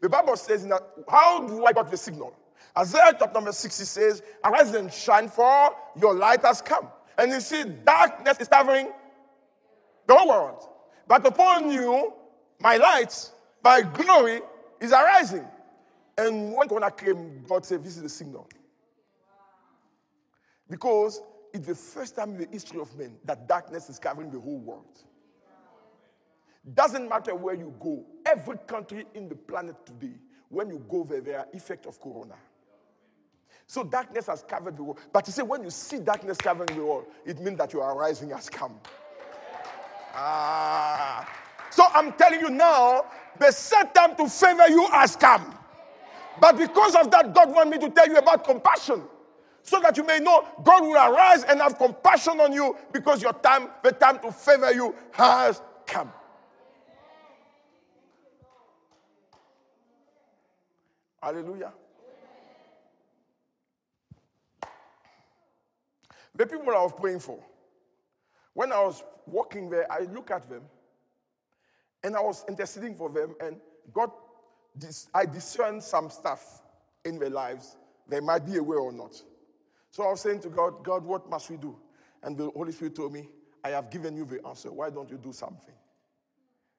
The 0.00 0.08
Bible 0.08 0.36
says 0.36 0.66
that 0.68 0.82
how 1.06 1.46
do 1.46 1.66
I 1.66 1.74
got 1.74 1.90
the 1.90 1.98
signal? 1.98 2.34
Isaiah 2.78 3.14
chapter 3.18 3.34
number 3.34 3.52
60 3.52 3.84
says, 3.84 4.22
Arise 4.42 4.72
and 4.72 4.90
shine, 4.90 5.28
for 5.28 5.76
your 6.00 6.14
light 6.14 6.40
has 6.46 6.62
come. 6.62 6.88
And 7.18 7.30
you 7.30 7.40
see, 7.40 7.64
darkness 7.64 8.38
is 8.40 8.48
covering 8.48 8.88
world. 10.14 10.68
But 11.06 11.26
upon 11.26 11.70
you, 11.70 12.12
my 12.60 12.76
light, 12.76 13.30
my 13.62 13.82
glory 13.82 14.40
is 14.80 14.92
arising. 14.92 15.46
And 16.16 16.52
when 16.52 16.68
Corona 16.68 16.90
came, 16.90 17.42
God 17.48 17.64
said, 17.64 17.82
This 17.84 17.96
is 17.96 18.02
the 18.02 18.08
signal. 18.08 18.48
Because 20.68 21.20
it's 21.52 21.66
the 21.66 21.74
first 21.74 22.16
time 22.16 22.30
in 22.30 22.38
the 22.38 22.46
history 22.46 22.80
of 22.80 22.96
men 22.96 23.16
that 23.24 23.46
darkness 23.46 23.90
is 23.90 23.98
covering 23.98 24.30
the 24.30 24.40
whole 24.40 24.58
world. 24.58 24.98
Doesn't 26.74 27.08
matter 27.08 27.34
where 27.34 27.54
you 27.54 27.74
go, 27.80 28.04
every 28.24 28.56
country 28.66 29.04
in 29.14 29.28
the 29.28 29.34
planet 29.34 29.74
today, 29.84 30.14
when 30.48 30.68
you 30.68 30.84
go 30.88 31.02
there, 31.04 31.20
there 31.20 31.38
are 31.40 31.46
effects 31.52 31.86
of 31.86 32.00
corona. 32.00 32.36
So 33.66 33.82
darkness 33.82 34.26
has 34.26 34.42
covered 34.42 34.76
the 34.76 34.82
world. 34.82 35.00
But 35.12 35.26
you 35.26 35.32
say 35.32 35.42
when 35.42 35.62
you 35.64 35.70
see 35.70 35.98
darkness 35.98 36.36
covering 36.36 36.76
the 36.76 36.84
world, 36.84 37.06
it 37.24 37.40
means 37.40 37.58
that 37.58 37.72
your 37.72 37.82
arising 37.82 38.30
has 38.30 38.48
come. 38.48 38.78
Ah, 40.14 41.28
So 41.70 41.84
I'm 41.94 42.12
telling 42.12 42.40
you 42.40 42.50
now, 42.50 43.06
the 43.38 43.50
set 43.50 43.94
time 43.94 44.14
to 44.16 44.28
favor 44.28 44.68
you 44.68 44.86
has 44.88 45.16
come. 45.16 45.54
But 46.40 46.56
because 46.58 46.94
of 46.96 47.10
that, 47.10 47.34
God 47.34 47.50
wants 47.52 47.70
me 47.70 47.78
to 47.86 47.90
tell 47.94 48.08
you 48.08 48.16
about 48.16 48.44
compassion. 48.44 49.02
So 49.62 49.80
that 49.80 49.96
you 49.96 50.04
may 50.04 50.18
know 50.18 50.44
God 50.64 50.82
will 50.82 50.96
arise 50.96 51.44
and 51.44 51.60
have 51.60 51.78
compassion 51.78 52.40
on 52.40 52.52
you 52.52 52.76
because 52.92 53.22
your 53.22 53.32
time, 53.34 53.68
the 53.82 53.92
time 53.92 54.18
to 54.20 54.32
favor 54.32 54.72
you 54.72 54.94
has 55.12 55.62
come. 55.86 56.12
Hallelujah. 61.22 61.72
The 66.34 66.46
people 66.46 66.70
I 66.70 66.82
was 66.82 66.92
praying 66.92 67.20
for, 67.20 67.38
when 68.54 68.72
I 68.72 68.80
was 68.80 69.02
walking 69.26 69.70
there, 69.70 69.90
I 69.90 70.00
look 70.00 70.30
at 70.30 70.48
them 70.48 70.62
and 72.02 72.16
I 72.16 72.20
was 72.20 72.44
interceding 72.48 72.94
for 72.94 73.08
them, 73.08 73.34
and 73.40 73.56
God, 73.92 74.10
I 75.14 75.24
discerned 75.24 75.82
some 75.82 76.10
stuff 76.10 76.62
in 77.04 77.18
their 77.18 77.30
lives. 77.30 77.76
They 78.08 78.20
might 78.20 78.44
be 78.44 78.56
aware 78.56 78.80
or 78.80 78.92
not. 78.92 79.22
So 79.90 80.04
I 80.04 80.10
was 80.10 80.20
saying 80.20 80.40
to 80.40 80.48
God, 80.48 80.82
God, 80.82 81.04
what 81.04 81.28
must 81.30 81.50
we 81.50 81.56
do? 81.56 81.78
And 82.22 82.36
the 82.36 82.50
Holy 82.50 82.72
Spirit 82.72 82.96
told 82.96 83.12
me, 83.12 83.28
I 83.62 83.70
have 83.70 83.90
given 83.90 84.16
you 84.16 84.24
the 84.24 84.44
answer. 84.46 84.72
Why 84.72 84.90
don't 84.90 85.10
you 85.10 85.18
do 85.18 85.32
something? 85.32 85.74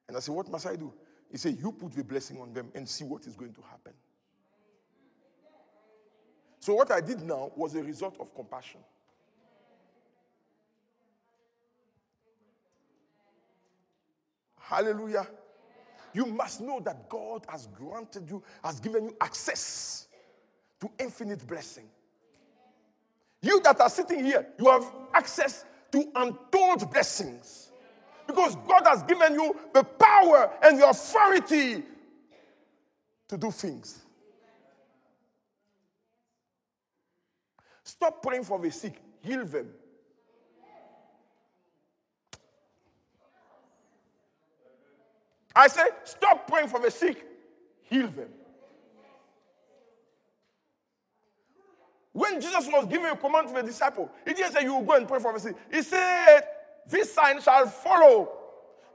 And 0.08 0.18
I 0.18 0.20
said, 0.20 0.36
What 0.36 0.50
must 0.50 0.68
I 0.68 0.76
do? 0.76 0.94
He 1.32 1.38
said, 1.38 1.58
You 1.60 1.72
put 1.72 1.94
the 1.94 2.04
blessing 2.04 2.42
on 2.42 2.54
them 2.54 2.70
and 2.76 2.88
see 2.88 3.06
what 3.06 3.26
is 3.26 3.36
going 3.36 3.54
to 3.54 3.62
happen. 3.62 3.94
So 6.60 6.74
what 6.74 6.92
I 6.92 7.02
did 7.02 7.22
now 7.22 7.52
was 7.56 7.76
a 7.76 7.84
result 7.84 8.18
of 8.20 8.34
compassion. 8.36 8.82
Hallelujah. 14.74 15.28
You 16.14 16.26
must 16.26 16.60
know 16.62 16.80
that 16.80 17.08
God 17.08 17.46
has 17.48 17.68
granted 17.68 18.28
you, 18.28 18.42
has 18.64 18.80
given 18.80 19.04
you 19.04 19.16
access 19.22 20.08
to 20.80 20.90
infinite 21.00 21.46
blessing. 21.46 21.86
You 23.42 23.62
that 23.62 23.80
are 23.80 23.90
sitting 23.90 24.26
here, 24.26 24.48
you 24.58 24.66
have 24.66 24.92
access 25.14 25.64
to 25.92 26.12
untold 26.16 26.92
blessings. 26.92 27.72
Because 28.26 28.56
God 28.68 28.88
has 28.88 29.04
given 29.04 29.36
you 29.36 29.56
the 29.74 29.84
power 29.84 30.52
and 30.64 30.80
the 30.80 30.90
authority 30.90 31.84
to 33.28 33.38
do 33.38 33.52
things. 33.52 34.02
Stop 37.84 38.24
praying 38.24 38.44
for 38.44 38.58
the 38.58 38.72
sick, 38.72 39.00
heal 39.22 39.46
them. 39.46 39.68
I 45.56 45.68
say, 45.68 45.84
stop 46.04 46.48
praying 46.48 46.68
for 46.68 46.80
the 46.80 46.89
sick, 46.89 47.26
heal 47.84 48.08
them. 48.08 48.30
When 52.13 52.39
Jesus 52.39 52.68
was 52.68 52.86
giving 52.86 53.08
a 53.08 53.16
command 53.16 53.48
to 53.50 53.54
the 53.56 53.63
disciple, 53.63 54.10
he 54.26 54.34
didn't 54.34 54.54
say, 54.54 54.63
You 54.63 54.76
will 54.76 54.84
go 54.84 54.94
and 54.94 55.08
pray 55.08 55.20
for 55.20 55.34
the 55.34 55.39
sick. 55.39 55.56
He 55.72 55.82
said, 55.82 56.42
This 56.88 57.12
sign 57.12 57.42
shall 57.42 57.68
follow 57.68 58.30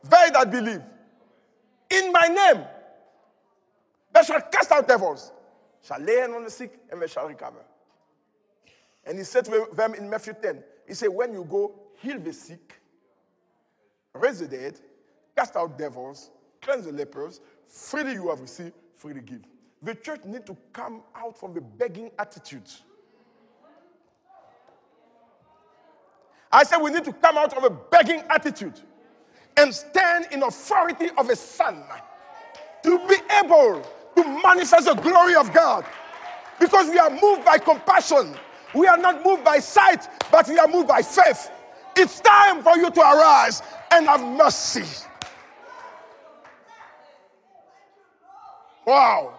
they 0.04 0.30
that 0.32 0.50
believe. 0.50 0.82
In 1.90 2.12
my 2.12 2.28
name, 2.28 2.64
they 4.14 4.22
shall 4.22 4.40
cast 4.42 4.70
out 4.70 4.86
devils, 4.86 5.32
shall 5.82 6.00
lay 6.00 6.16
hands 6.16 6.34
on 6.34 6.44
the 6.44 6.50
sick, 6.50 6.78
and 6.90 7.02
they 7.02 7.08
shall 7.08 7.26
recover. 7.26 7.64
And 9.04 9.18
he 9.18 9.24
said 9.24 9.44
to 9.46 9.66
them 9.72 9.94
in 9.94 10.08
Matthew 10.08 10.34
10, 10.40 10.62
He 10.86 10.94
said, 10.94 11.08
When 11.08 11.32
you 11.32 11.44
go, 11.44 11.74
heal 12.00 12.20
the 12.20 12.32
sick, 12.32 12.80
raise 14.14 14.38
the 14.38 14.46
dead, 14.46 14.78
cast 15.36 15.56
out 15.56 15.76
devils, 15.76 16.30
cleanse 16.60 16.86
the 16.86 16.92
lepers, 16.92 17.40
freely 17.66 18.12
you 18.12 18.28
have 18.28 18.40
received, 18.40 18.72
freely 18.94 19.20
give. 19.20 19.40
The 19.82 19.94
church 19.94 20.24
need 20.24 20.46
to 20.46 20.56
come 20.72 21.02
out 21.14 21.38
from 21.38 21.54
the 21.54 21.60
begging 21.60 22.10
attitude. 22.18 22.68
I 26.50 26.64
said 26.64 26.78
we 26.78 26.90
need 26.90 27.04
to 27.04 27.12
come 27.12 27.36
out 27.36 27.56
of 27.56 27.64
a 27.64 27.70
begging 27.70 28.22
attitude 28.30 28.80
and 29.56 29.74
stand 29.74 30.28
in 30.32 30.42
authority 30.42 31.10
of 31.16 31.28
a 31.28 31.36
son 31.36 31.82
to 32.82 32.98
be 33.08 33.16
able 33.44 33.82
to 34.16 34.42
manifest 34.42 34.86
the 34.86 34.94
glory 34.94 35.34
of 35.34 35.52
God. 35.52 35.84
Because 36.58 36.88
we 36.88 36.98
are 36.98 37.10
moved 37.10 37.44
by 37.44 37.58
compassion. 37.58 38.34
We 38.74 38.86
are 38.86 38.96
not 38.96 39.24
moved 39.24 39.44
by 39.44 39.58
sight, 39.58 40.08
but 40.30 40.48
we 40.48 40.58
are 40.58 40.68
moved 40.68 40.88
by 40.88 41.02
faith. 41.02 41.50
It's 41.96 42.20
time 42.20 42.62
for 42.62 42.76
you 42.76 42.90
to 42.90 43.00
arise 43.00 43.62
and 43.90 44.06
have 44.06 44.22
mercy. 44.22 44.84
Wow. 48.88 49.34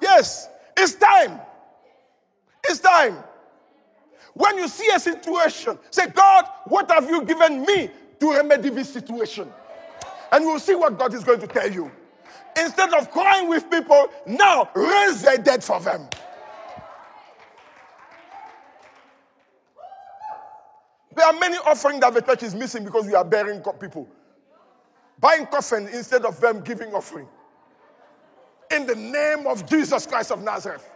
Yes, 0.00 0.48
it's 0.78 0.94
time. 0.94 1.38
It's 2.64 2.80
time. 2.80 3.18
When 4.32 4.56
you 4.56 4.66
see 4.66 4.88
a 4.94 4.98
situation, 4.98 5.78
say, 5.90 6.06
God, 6.06 6.46
what 6.64 6.90
have 6.90 7.06
you 7.10 7.22
given 7.22 7.66
me 7.66 7.90
to 8.20 8.32
remedy 8.32 8.70
this 8.70 8.90
situation? 8.90 9.52
And 10.32 10.46
we'll 10.46 10.58
see 10.58 10.74
what 10.74 10.98
God 10.98 11.12
is 11.12 11.22
going 11.22 11.38
to 11.40 11.46
tell 11.46 11.70
you. 11.70 11.92
Instead 12.56 12.94
of 12.94 13.10
crying 13.10 13.46
with 13.50 13.70
people, 13.70 14.08
now 14.26 14.70
raise 14.74 15.20
the 15.20 15.38
dead 15.44 15.62
for 15.62 15.78
them. 15.80 16.08
There 21.14 21.26
are 21.26 21.38
many 21.38 21.58
offerings 21.58 22.00
that 22.00 22.14
the 22.14 22.22
church 22.22 22.42
is 22.42 22.54
missing 22.54 22.84
because 22.84 23.04
we 23.04 23.14
are 23.14 23.24
burying 23.24 23.62
people. 23.78 24.08
Buying 25.20 25.44
coffins 25.44 25.94
instead 25.94 26.24
of 26.24 26.40
them 26.40 26.62
giving 26.62 26.94
offering. 26.94 27.28
In 28.70 28.86
the 28.86 28.94
name 28.94 29.46
of 29.46 29.68
Jesus 29.68 30.06
Christ 30.06 30.30
of 30.30 30.42
Nazareth, 30.42 30.88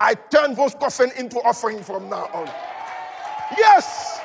I 0.00 0.14
turn 0.14 0.54
those 0.54 0.74
coffin 0.74 1.10
into 1.16 1.38
offering 1.40 1.82
from 1.82 2.08
now 2.08 2.28
on. 2.32 2.46
Yes. 3.56 4.20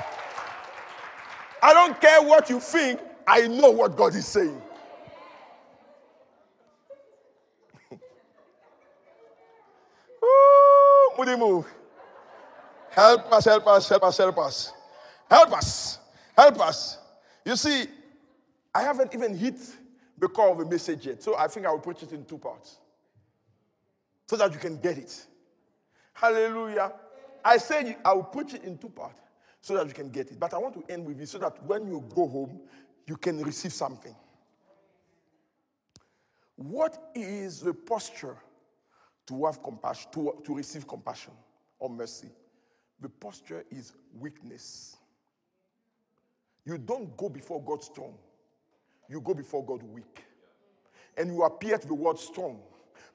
I 1.61 1.73
don't 1.73 1.99
care 1.99 2.21
what 2.21 2.49
you 2.49 2.59
think, 2.59 2.99
I 3.27 3.47
know 3.47 3.71
what 3.71 3.97
God 3.97 4.13
is 4.15 4.27
saying. 4.27 4.61
Ooh, 10.23 11.37
move. 11.37 11.65
Help 12.91 13.31
us, 13.31 13.45
help 13.45 13.67
us, 13.67 13.89
help 13.89 14.03
us, 14.03 14.17
help 14.17 14.37
us. 14.37 14.73
Help 15.29 15.51
us, 15.51 15.99
help 16.37 16.59
us. 16.61 16.97
You 17.43 17.55
see, 17.55 17.87
I 18.73 18.81
haven't 18.81 19.13
even 19.13 19.35
hit 19.35 19.57
core 20.29 20.51
of 20.51 20.57
the 20.59 20.65
message 20.65 21.05
yet, 21.05 21.21
so 21.21 21.35
I 21.37 21.47
think 21.47 21.65
I 21.65 21.71
will 21.71 21.79
preach 21.79 22.03
it 22.03 22.11
in 22.11 22.25
two 22.25 22.37
parts 22.37 22.77
so 24.27 24.35
that 24.37 24.51
you 24.53 24.59
can 24.59 24.77
get 24.77 24.97
it. 24.97 25.25
Hallelujah. 26.13 26.93
I 27.43 27.57
said 27.57 27.97
I 28.03 28.13
will 28.13 28.23
put 28.23 28.53
it 28.53 28.63
in 28.63 28.77
two 28.77 28.89
parts 28.89 29.19
so 29.61 29.75
that 29.75 29.87
you 29.87 29.93
can 29.93 30.09
get 30.09 30.31
it. 30.31 30.39
But 30.39 30.53
I 30.53 30.57
want 30.57 30.73
to 30.75 30.93
end 30.93 31.05
with 31.05 31.19
it 31.19 31.27
so 31.27 31.37
that 31.39 31.63
when 31.63 31.87
you 31.87 32.03
go 32.13 32.27
home, 32.27 32.61
you 33.05 33.17
can 33.17 33.41
receive 33.41 33.73
something. 33.73 34.15
What 36.55 37.11
is 37.13 37.59
the 37.59 37.73
posture 37.73 38.37
to 39.27 39.45
have 39.45 39.61
compassion, 39.61 40.09
to, 40.13 40.41
to 40.45 40.55
receive 40.55 40.87
compassion 40.87 41.33
or 41.79 41.89
mercy? 41.89 42.29
The 43.01 43.09
posture 43.09 43.65
is 43.69 43.91
weakness. 44.17 44.95
You 46.65 46.77
don't 46.77 47.15
go 47.17 47.29
before 47.29 47.61
God 47.61 47.83
strong, 47.83 48.15
you 49.09 49.21
go 49.21 49.33
before 49.33 49.65
God 49.65 49.83
weak. 49.83 50.23
And 51.17 51.33
you 51.33 51.43
appear 51.43 51.77
to 51.77 51.87
the 51.87 51.93
world 51.93 52.19
strong. 52.19 52.59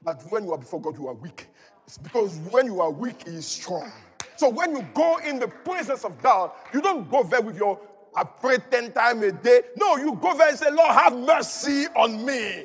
But 0.02 0.22
when 0.30 0.44
you 0.44 0.52
are 0.52 0.58
before 0.58 0.80
God, 0.80 0.96
you 0.96 1.08
are 1.08 1.14
weak. 1.14 1.46
It's 1.86 1.98
because 1.98 2.36
when 2.50 2.66
you 2.66 2.80
are 2.80 2.90
weak, 2.90 3.28
He 3.28 3.34
is 3.34 3.46
strong. 3.46 3.90
So 4.36 4.48
when 4.48 4.74
you 4.74 4.86
go 4.94 5.18
in 5.18 5.38
the 5.38 5.48
presence 5.48 6.04
of 6.04 6.20
God, 6.22 6.52
you 6.72 6.80
don't 6.80 7.10
go 7.10 7.22
there 7.22 7.42
with 7.42 7.56
your 7.56 7.78
I 8.14 8.24
pray 8.24 8.58
10 8.70 8.92
times 8.92 9.22
a 9.22 9.32
day. 9.32 9.62
No, 9.76 9.96
you 9.96 10.18
go 10.20 10.36
there 10.36 10.48
and 10.48 10.58
say, 10.58 10.70
Lord, 10.70 10.90
have 10.90 11.16
mercy 11.16 11.86
on 11.94 12.24
me. 12.24 12.64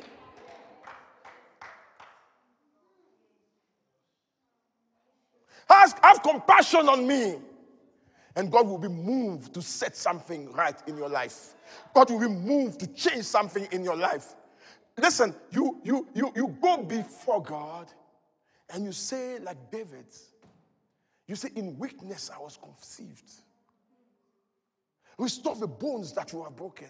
Ask, 5.70 5.98
have 6.04 6.22
compassion 6.24 6.88
on 6.90 7.08
me. 7.08 7.36
And 8.36 8.52
God 8.52 8.68
will 8.68 8.78
be 8.78 8.90
moved 8.90 9.54
to 9.54 9.62
set 9.62 9.96
something 9.96 10.52
right 10.52 10.76
in 10.88 10.98
your 10.98 11.10
life. 11.10 11.56
God 11.94 12.10
will 12.10 12.20
be 12.20 12.28
moved 12.28 12.80
to 12.82 12.88
change 12.88 13.24
something 13.24 13.68
in 13.72 13.84
your 13.84 13.96
life. 13.96 14.36
Listen, 14.98 15.34
you 15.52 15.80
you 15.84 16.08
you 16.14 16.32
you 16.36 16.56
go 16.62 16.78
before 16.78 17.42
God 17.42 17.88
and 18.70 18.84
you 18.86 18.92
say, 18.92 19.40
like 19.40 19.72
David, 19.72 20.06
you 21.28 21.36
say, 21.36 21.50
In 21.56 21.78
weakness 21.78 22.30
I 22.34 22.42
was 22.42 22.58
conceived. 22.62 23.32
Restore 25.18 25.56
the 25.56 25.68
bones 25.68 26.12
that 26.14 26.34
you 26.34 26.44
have 26.44 26.56
broken 26.56 26.90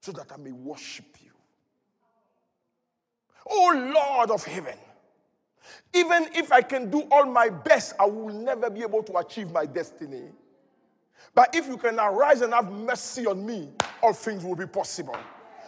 so 0.00 0.12
that 0.12 0.30
I 0.32 0.36
may 0.36 0.52
worship 0.52 1.06
you. 1.22 1.30
Oh 3.48 3.92
Lord 3.94 4.30
of 4.30 4.44
heaven, 4.44 4.76
even 5.92 6.28
if 6.34 6.52
I 6.52 6.62
can 6.62 6.90
do 6.90 7.02
all 7.10 7.26
my 7.26 7.48
best, 7.48 7.94
I 7.98 8.06
will 8.06 8.32
never 8.32 8.70
be 8.70 8.82
able 8.82 9.02
to 9.04 9.18
achieve 9.18 9.50
my 9.50 9.66
destiny. 9.66 10.24
But 11.34 11.54
if 11.54 11.66
you 11.66 11.76
can 11.76 11.98
arise 11.98 12.42
and 12.42 12.52
have 12.52 12.70
mercy 12.70 13.26
on 13.26 13.44
me, 13.44 13.70
all 14.02 14.12
things 14.12 14.44
will 14.44 14.56
be 14.56 14.66
possible. 14.66 15.16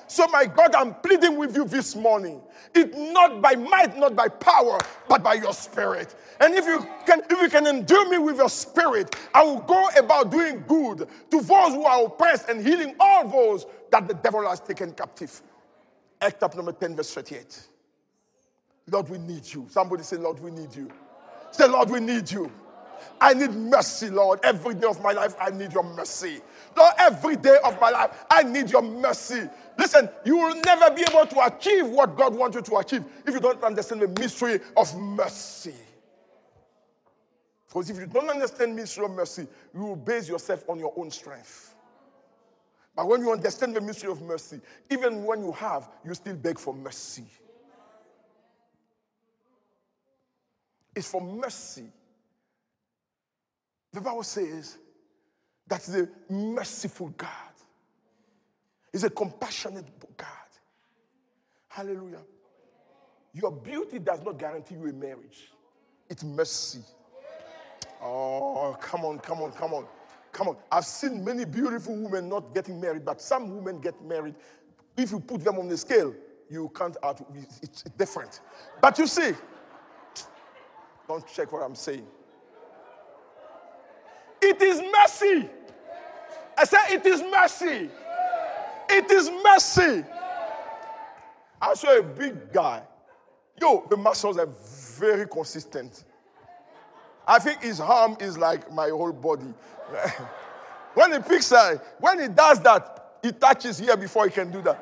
So, 0.07 0.26
my 0.28 0.45
God, 0.45 0.74
I'm 0.74 0.95
pleading 0.95 1.36
with 1.38 1.57
you 1.57 1.64
this 1.64 1.97
morning. 1.97 2.42
It's 2.74 2.95
not 3.12 3.40
by 3.40 3.55
might, 3.55 3.97
not 3.97 4.14
by 4.14 4.28
power, 4.28 4.78
but 5.09 5.22
by 5.22 5.34
your 5.34 5.55
spirit. 5.55 6.14
And 6.40 6.55
if 6.55 6.66
you 6.66 6.86
can, 7.07 7.22
if 7.30 7.40
you 7.40 7.49
can 7.49 7.66
endure 7.66 8.09
me 8.11 8.18
with 8.18 8.36
your 8.36 8.51
spirit, 8.51 9.16
I 9.32 9.42
will 9.42 9.61
go 9.61 9.88
about 9.97 10.30
doing 10.30 10.62
good 10.66 11.09
to 11.30 11.40
those 11.40 11.72
who 11.72 11.84
are 11.84 12.05
oppressed 12.05 12.49
and 12.51 12.64
healing 12.64 12.95
all 13.01 13.26
those 13.26 13.66
that 13.90 14.07
the 14.07 14.14
devil 14.14 14.47
has 14.47 14.61
taken 14.61 14.92
captive. 14.92 15.40
Act 16.20 16.42
up 16.42 16.55
number 16.55 16.72
10, 16.72 16.97
verse 16.97 17.12
38. 17.14 17.68
Lord, 18.91 19.09
we 19.09 19.18
need 19.18 19.53
you. 19.53 19.66
Somebody 19.70 20.03
say, 20.03 20.16
Lord, 20.16 20.41
we 20.41 20.51
need 20.51 20.74
you. 20.74 20.91
Say, 21.51 21.66
Lord, 21.68 21.91
we 21.91 22.01
need 22.01 22.30
you. 22.30 22.51
I 23.20 23.32
need 23.35 23.53
mercy, 23.53 24.11
Lord. 24.11 24.41
Every 24.43 24.74
day 24.74 24.87
of 24.87 25.03
my 25.03 25.12
life, 25.12 25.35
I 25.41 25.51
need 25.51 25.72
your 25.72 25.82
mercy. 25.82 26.41
Lord, 26.76 26.95
every 26.99 27.37
day 27.37 27.57
of 27.64 27.80
my 27.80 27.91
life, 27.91 28.24
I 28.30 28.43
need 28.43 28.70
your 28.70 28.82
mercy. 28.82 29.49
Listen, 29.78 30.09
you 30.24 30.37
will 30.37 30.61
never 30.64 30.91
be 30.95 31.03
able 31.09 31.26
to 31.26 31.47
achieve 31.47 31.87
what 31.87 32.16
God 32.16 32.35
wants 32.35 32.57
you 32.57 32.62
to 32.62 32.76
achieve 32.76 33.05
if 33.26 33.35
you 33.35 33.41
don't 33.41 33.62
understand 33.62 34.03
the 34.03 34.09
mystery 34.20 34.61
of 34.76 34.97
mercy. 34.99 35.74
Because 37.68 37.91
if 37.91 37.99
you 37.99 38.07
don't 38.07 38.28
understand 38.28 38.72
the 38.72 38.82
mystery 38.82 39.05
of 39.05 39.12
mercy, 39.12 39.47
you 39.74 39.80
will 39.80 39.97
base 39.97 40.28
yourself 40.28 40.64
on 40.68 40.78
your 40.78 40.93
own 40.97 41.11
strength. 41.11 41.74
But 42.95 43.09
when 43.09 43.20
you 43.20 43.32
understand 43.32 43.74
the 43.74 43.80
mystery 43.80 44.11
of 44.11 44.22
mercy, 44.22 44.61
even 44.91 45.24
when 45.24 45.43
you 45.43 45.53
have, 45.53 45.89
you 46.05 46.14
still 46.14 46.37
beg 46.37 46.59
for 46.59 46.72
mercy. 46.74 47.24
It's 50.95 51.09
for 51.09 51.20
mercy. 51.20 51.84
The 53.92 54.01
Bible 54.01 54.22
says 54.22 54.78
that 55.66 55.82
the 55.82 56.09
merciful 56.28 57.09
God 57.16 57.28
is 58.92 59.05
a 59.05 59.11
compassionate 59.11 59.86
God. 60.16 60.28
Hallelujah. 61.68 62.22
Your 63.32 63.51
beauty 63.51 63.99
does 63.99 64.22
not 64.22 64.38
guarantee 64.38 64.76
you 64.76 64.86
a 64.88 64.92
marriage, 64.92 65.51
it's 66.09 66.22
mercy. 66.22 66.80
Oh, 68.03 68.76
come 68.80 69.05
on, 69.05 69.18
come 69.18 69.42
on, 69.42 69.53
come 69.53 69.74
on. 69.74 69.86
Come 70.34 70.49
on. 70.49 70.57
I've 70.70 70.84
seen 70.84 71.24
many 71.24 71.45
beautiful 71.45 71.97
women 71.97 72.28
not 72.28 72.53
getting 72.55 72.80
married, 72.80 73.05
but 73.05 73.20
some 73.20 73.55
women 73.55 73.80
get 73.80 74.01
married. 74.05 74.34
If 74.97 75.12
you 75.12 75.20
put 75.20 75.45
them 75.45 75.59
on 75.59 75.68
the 75.68 75.76
scale, 75.76 76.12
you 76.51 76.70
can't 76.74 76.97
out. 77.03 77.24
It's 77.62 77.82
different. 77.97 78.40
But 78.80 78.99
you 78.99 79.07
see, 79.07 79.32
don't 81.09 81.27
check 81.27 81.53
what 81.53 81.63
I'm 81.63 81.75
saying. 81.75 82.07
It 84.41 84.61
is 84.61 84.81
mercy. 84.81 85.49
I 86.57 86.65
said, 86.65 86.91
It 86.91 87.07
is 87.07 87.23
mercy. 87.23 87.91
It 88.89 89.11
is 89.11 89.31
mercy. 89.43 90.05
I 91.61 91.75
saw 91.75 91.99
a 91.99 92.03
big 92.03 92.53
guy. 92.53 92.83
Yo, 93.61 93.87
the 93.89 93.97
muscles 93.97 94.37
are 94.39 94.49
very 94.99 95.27
consistent. 95.27 96.05
I 97.27 97.39
think 97.39 97.63
his 97.63 97.81
arm 97.81 98.17
is 98.21 98.37
like 98.37 98.71
my 98.71 98.89
whole 98.91 99.13
body. 99.13 99.55
when 100.95 101.13
he 101.13 101.19
picks 101.21 101.49
that, 101.49 101.83
when 101.99 102.21
he 102.21 102.29
does 102.29 102.61
that, 102.61 103.19
he 103.23 103.33
touches 103.33 103.79
here 103.79 103.97
before 103.97 104.27
he 104.27 104.31
can 104.31 104.51
do 104.51 104.61
that. 104.63 104.79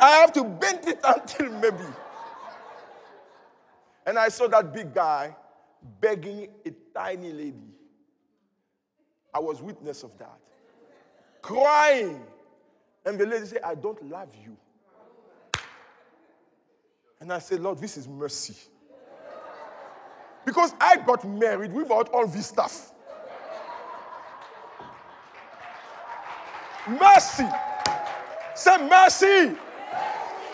I 0.00 0.10
have 0.20 0.32
to 0.32 0.44
bend 0.44 0.80
it 0.88 1.00
until 1.04 1.50
maybe. 1.52 1.84
And 4.08 4.18
I 4.18 4.30
saw 4.30 4.48
that 4.48 4.72
big 4.72 4.94
guy 4.94 5.36
begging 6.00 6.48
a 6.64 6.70
tiny 6.94 7.30
lady. 7.30 7.74
I 9.34 9.38
was 9.38 9.60
witness 9.60 10.02
of 10.02 10.16
that. 10.16 10.38
Crying. 11.42 12.22
And 13.04 13.18
the 13.18 13.26
lady 13.26 13.44
said, 13.44 13.60
I 13.62 13.74
don't 13.74 14.02
love 14.08 14.30
you. 14.42 14.56
And 17.20 17.30
I 17.30 17.38
said, 17.38 17.60
Lord, 17.60 17.80
this 17.80 17.98
is 17.98 18.08
mercy. 18.08 18.56
Because 20.46 20.72
I 20.80 20.96
got 20.96 21.28
married 21.28 21.74
without 21.74 22.08
all 22.08 22.26
this 22.26 22.46
stuff. 22.46 22.92
Mercy. 26.88 27.46
Say 28.54 28.88
mercy. 28.88 29.58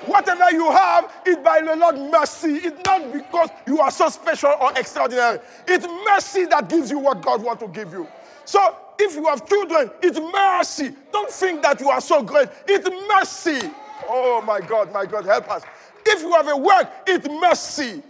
Whatever 0.06 0.50
you 0.52 0.70
have 0.70 1.12
is 1.26 1.36
by 1.36 1.60
the 1.60 1.76
Lord 1.76 1.96
mercy. 2.10 2.56
It's 2.56 2.84
not 2.84 3.12
because 3.12 3.50
you 3.66 3.80
are 3.80 3.90
so 3.90 4.08
special 4.08 4.54
or 4.60 4.72
extraordinary. 4.76 5.40
It's 5.66 5.86
mercy 6.06 6.46
that 6.46 6.68
gives 6.68 6.90
you 6.90 6.98
what 6.98 7.22
God 7.22 7.42
wants 7.42 7.62
to 7.62 7.68
give 7.68 7.92
you. 7.92 8.06
So 8.44 8.76
if 8.98 9.14
you 9.14 9.24
have 9.26 9.46
children, 9.48 9.90
it's 10.02 10.18
mercy. 10.18 10.94
Don't 11.12 11.30
think 11.30 11.62
that 11.62 11.80
you 11.80 11.88
are 11.88 12.00
so 12.00 12.22
great. 12.22 12.48
It's 12.66 12.88
mercy. 13.08 13.70
Oh 14.08 14.42
my 14.42 14.60
God, 14.60 14.92
my 14.92 15.06
God, 15.06 15.24
help 15.24 15.50
us. 15.50 15.62
If 16.06 16.20
you 16.20 16.32
have 16.32 16.48
a 16.48 16.56
work, 16.56 16.90
it's 17.06 17.26
mercy. 17.28 18.02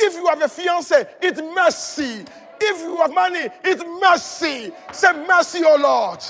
If 0.00 0.14
you 0.14 0.26
have 0.26 0.40
a 0.42 0.48
fiance, 0.48 1.06
it's 1.20 1.40
mercy. 1.40 2.24
If 2.60 2.80
you 2.80 2.96
have 2.96 3.12
money, 3.12 3.48
it's 3.64 3.82
mercy. 4.00 4.72
Say 4.92 5.12
mercy, 5.26 5.62
oh 5.64 5.76
Lord. 5.76 6.20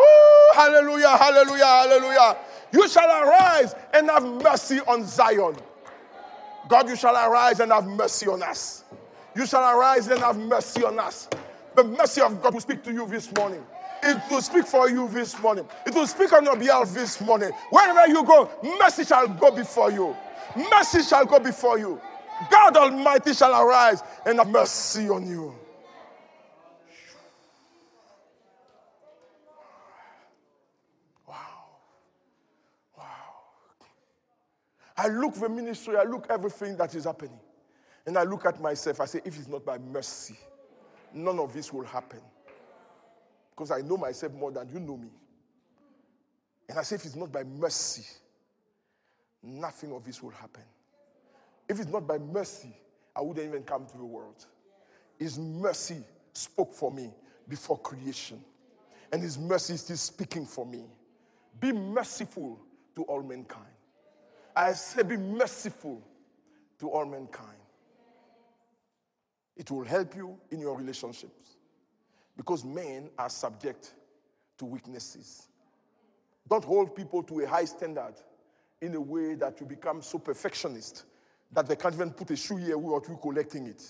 Ooh, 0.00 0.54
hallelujah, 0.54 1.16
hallelujah, 1.16 1.64
hallelujah. 1.64 2.36
You 2.72 2.88
shall 2.88 3.08
arise 3.08 3.74
and 3.94 4.10
have 4.10 4.24
mercy 4.24 4.80
on 4.80 5.04
Zion. 5.06 5.56
God, 6.68 6.88
you 6.88 6.96
shall 6.96 7.16
arise 7.16 7.60
and 7.60 7.72
have 7.72 7.86
mercy 7.86 8.28
on 8.28 8.42
us. 8.42 8.84
You 9.34 9.46
shall 9.46 9.78
arise 9.78 10.08
and 10.08 10.20
have 10.20 10.38
mercy 10.38 10.84
on 10.84 10.98
us. 10.98 11.28
The 11.74 11.84
mercy 11.84 12.20
of 12.20 12.42
God 12.42 12.54
will 12.54 12.60
speak 12.60 12.82
to 12.84 12.92
you 12.92 13.06
this 13.06 13.32
morning. 13.36 13.64
It 14.02 14.20
will 14.30 14.42
speak 14.42 14.66
for 14.66 14.88
you 14.90 15.08
this 15.08 15.38
morning. 15.40 15.66
It 15.86 15.94
will 15.94 16.06
speak 16.06 16.32
on 16.32 16.44
your 16.44 16.56
behalf 16.56 16.90
this 16.92 17.20
morning. 17.20 17.50
Wherever 17.70 18.06
you 18.08 18.24
go, 18.24 18.50
mercy 18.80 19.04
shall 19.04 19.28
go 19.28 19.50
before 19.50 19.90
you. 19.90 20.16
Mercy 20.70 21.02
shall 21.02 21.24
go 21.24 21.38
before 21.38 21.78
you. 21.78 22.00
God 22.50 22.76
Almighty 22.76 23.34
shall 23.34 23.52
arise 23.62 24.02
and 24.26 24.38
have 24.38 24.48
mercy 24.48 25.08
on 25.08 25.26
you. 25.26 25.57
I 34.98 35.06
look 35.06 35.34
the 35.34 35.48
ministry, 35.48 35.96
I 35.96 36.02
look 36.02 36.26
everything 36.28 36.76
that 36.76 36.92
is 36.96 37.04
happening. 37.04 37.38
And 38.04 38.18
I 38.18 38.24
look 38.24 38.44
at 38.46 38.60
myself, 38.60 39.00
I 39.00 39.04
say, 39.04 39.20
if 39.24 39.38
it's 39.38 39.46
not 39.46 39.64
by 39.64 39.78
mercy, 39.78 40.36
none 41.14 41.38
of 41.38 41.52
this 41.52 41.72
will 41.72 41.84
happen. 41.84 42.20
Because 43.50 43.70
I 43.70 43.80
know 43.80 43.96
myself 43.96 44.32
more 44.32 44.50
than 44.50 44.68
you 44.68 44.80
know 44.80 44.96
me. 44.96 45.10
And 46.68 46.78
I 46.78 46.82
say, 46.82 46.96
if 46.96 47.04
it's 47.04 47.14
not 47.14 47.30
by 47.30 47.44
mercy, 47.44 48.04
nothing 49.42 49.92
of 49.92 50.04
this 50.04 50.20
will 50.20 50.30
happen. 50.30 50.64
If 51.68 51.78
it's 51.78 51.90
not 51.90 52.06
by 52.06 52.18
mercy, 52.18 52.74
I 53.14 53.20
wouldn't 53.20 53.46
even 53.46 53.62
come 53.62 53.86
to 53.86 53.96
the 53.96 54.04
world. 54.04 54.44
His 55.16 55.38
mercy 55.38 56.02
spoke 56.32 56.72
for 56.72 56.90
me 56.90 57.10
before 57.48 57.78
creation. 57.78 58.42
And 59.12 59.22
His 59.22 59.38
mercy 59.38 59.74
is 59.74 59.82
still 59.82 59.96
speaking 59.96 60.44
for 60.44 60.66
me. 60.66 60.84
Be 61.60 61.72
merciful 61.72 62.58
to 62.96 63.02
all 63.04 63.22
mankind. 63.22 63.77
I 64.58 64.72
say, 64.72 65.04
be 65.04 65.16
merciful 65.16 66.02
to 66.80 66.90
all 66.90 67.04
mankind. 67.04 67.60
It 69.56 69.70
will 69.70 69.84
help 69.84 70.16
you 70.16 70.36
in 70.50 70.58
your 70.58 70.76
relationships 70.76 71.58
because 72.36 72.64
men 72.64 73.08
are 73.16 73.30
subject 73.30 73.94
to 74.58 74.64
weaknesses. 74.64 75.46
Don't 76.50 76.64
hold 76.64 76.96
people 76.96 77.22
to 77.22 77.40
a 77.40 77.46
high 77.46 77.66
standard 77.66 78.14
in 78.80 78.96
a 78.96 79.00
way 79.00 79.36
that 79.36 79.60
you 79.60 79.66
become 79.66 80.02
so 80.02 80.18
perfectionist 80.18 81.04
that 81.52 81.68
they 81.68 81.76
can't 81.76 81.94
even 81.94 82.10
put 82.10 82.28
a 82.32 82.36
shoe 82.36 82.56
here 82.56 82.76
without 82.76 83.08
you 83.08 83.16
collecting 83.22 83.68
it. 83.68 83.84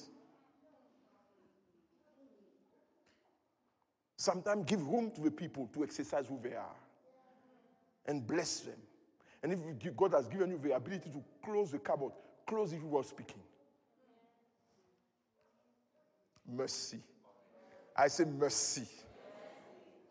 Sometimes 4.19 4.67
give 4.67 4.87
room 4.87 5.13
to 5.13 5.23
the 5.23 5.31
people 5.31 5.71
to 5.73 5.83
exercise 5.83 6.27
who 6.29 6.39
they 6.43 6.55
are 6.55 6.77
and 8.05 8.27
bless 8.27 8.61
them. 8.61 8.77
And 9.43 9.53
if 9.53 9.97
God 9.97 10.15
has 10.15 10.27
given 10.29 10.51
you 10.51 10.59
the 10.63 10.75
ability 10.75 11.11
to 11.11 11.23
close 11.45 11.71
the 11.71 11.79
cupboard, 11.79 12.13
close 12.47 12.73
it 12.73 12.83
without 12.83 13.07
speaking. 13.07 13.41
Mercy. 16.51 16.99
I 17.97 18.09
say 18.09 18.25
mercy. 18.25 18.87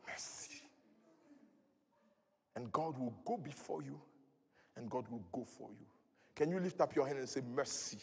Mercy. 0.07 0.61
And 2.55 2.71
God 2.71 2.97
will 2.97 3.13
go 3.25 3.37
before 3.37 3.81
you 3.81 3.99
and 4.77 4.89
God 4.89 5.05
will 5.09 5.23
go 5.31 5.43
for 5.43 5.69
you. 5.71 5.85
Can 6.35 6.51
you 6.51 6.59
lift 6.59 6.79
up 6.81 6.95
your 6.95 7.07
hand 7.07 7.19
and 7.19 7.27
say 7.27 7.41
mercy? 7.55 7.97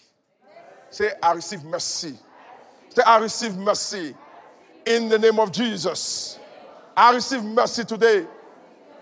Say, 0.90 1.10
I 1.22 1.32
receive 1.32 1.64
mercy. 1.64 2.14
Say, 2.88 3.02
I 3.06 3.18
receive 3.18 3.56
mercy 3.56 4.14
in 4.86 5.08
the 5.08 5.18
name 5.18 5.38
of 5.38 5.52
Jesus. 5.52 6.38
I 6.96 7.14
receive 7.14 7.42
mercy 7.42 7.84
today 7.84 8.26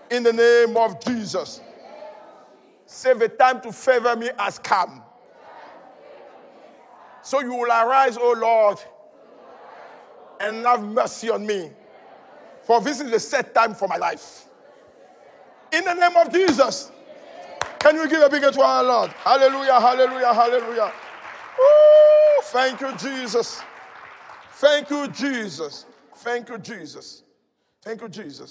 in 0.09 0.23
the 0.23 0.33
name 0.33 0.77
of 0.77 1.03
Jesus. 1.03 1.61
Say, 2.85 3.13
the 3.13 3.29
time 3.29 3.61
to 3.61 3.71
favor 3.71 4.15
me 4.15 4.29
has 4.37 4.59
come. 4.59 5.01
So 7.21 7.39
you 7.41 7.53
will 7.53 7.71
arise, 7.71 8.17
O 8.17 8.33
Lord, 8.33 8.77
and 10.39 10.65
have 10.65 10.83
mercy 10.83 11.29
on 11.29 11.45
me. 11.45 11.71
For 12.63 12.81
this 12.81 12.99
is 12.99 13.09
the 13.11 13.19
set 13.19 13.53
time 13.53 13.73
for 13.73 13.87
my 13.87 13.97
life. 13.97 14.45
In 15.71 15.83
the 15.85 15.93
name 15.93 16.15
of 16.17 16.31
Jesus. 16.31 16.91
Can 17.79 17.95
you 17.95 18.07
give 18.07 18.21
a 18.21 18.29
big 18.29 18.41
to 18.41 18.61
our 18.61 18.83
Lord? 18.83 19.11
Hallelujah, 19.11 19.79
hallelujah, 19.79 20.33
hallelujah. 20.33 20.93
Woo, 21.59 22.41
thank 22.43 22.79
you, 22.79 22.95
Jesus. 22.95 23.61
Thank 24.53 24.89
you, 24.89 25.07
Jesus. 25.09 25.85
Thank 26.15 26.47
you, 26.47 26.57
Jesus. 26.57 27.23
Thank 27.81 28.01
you, 28.01 28.07
Jesus. 28.07 28.39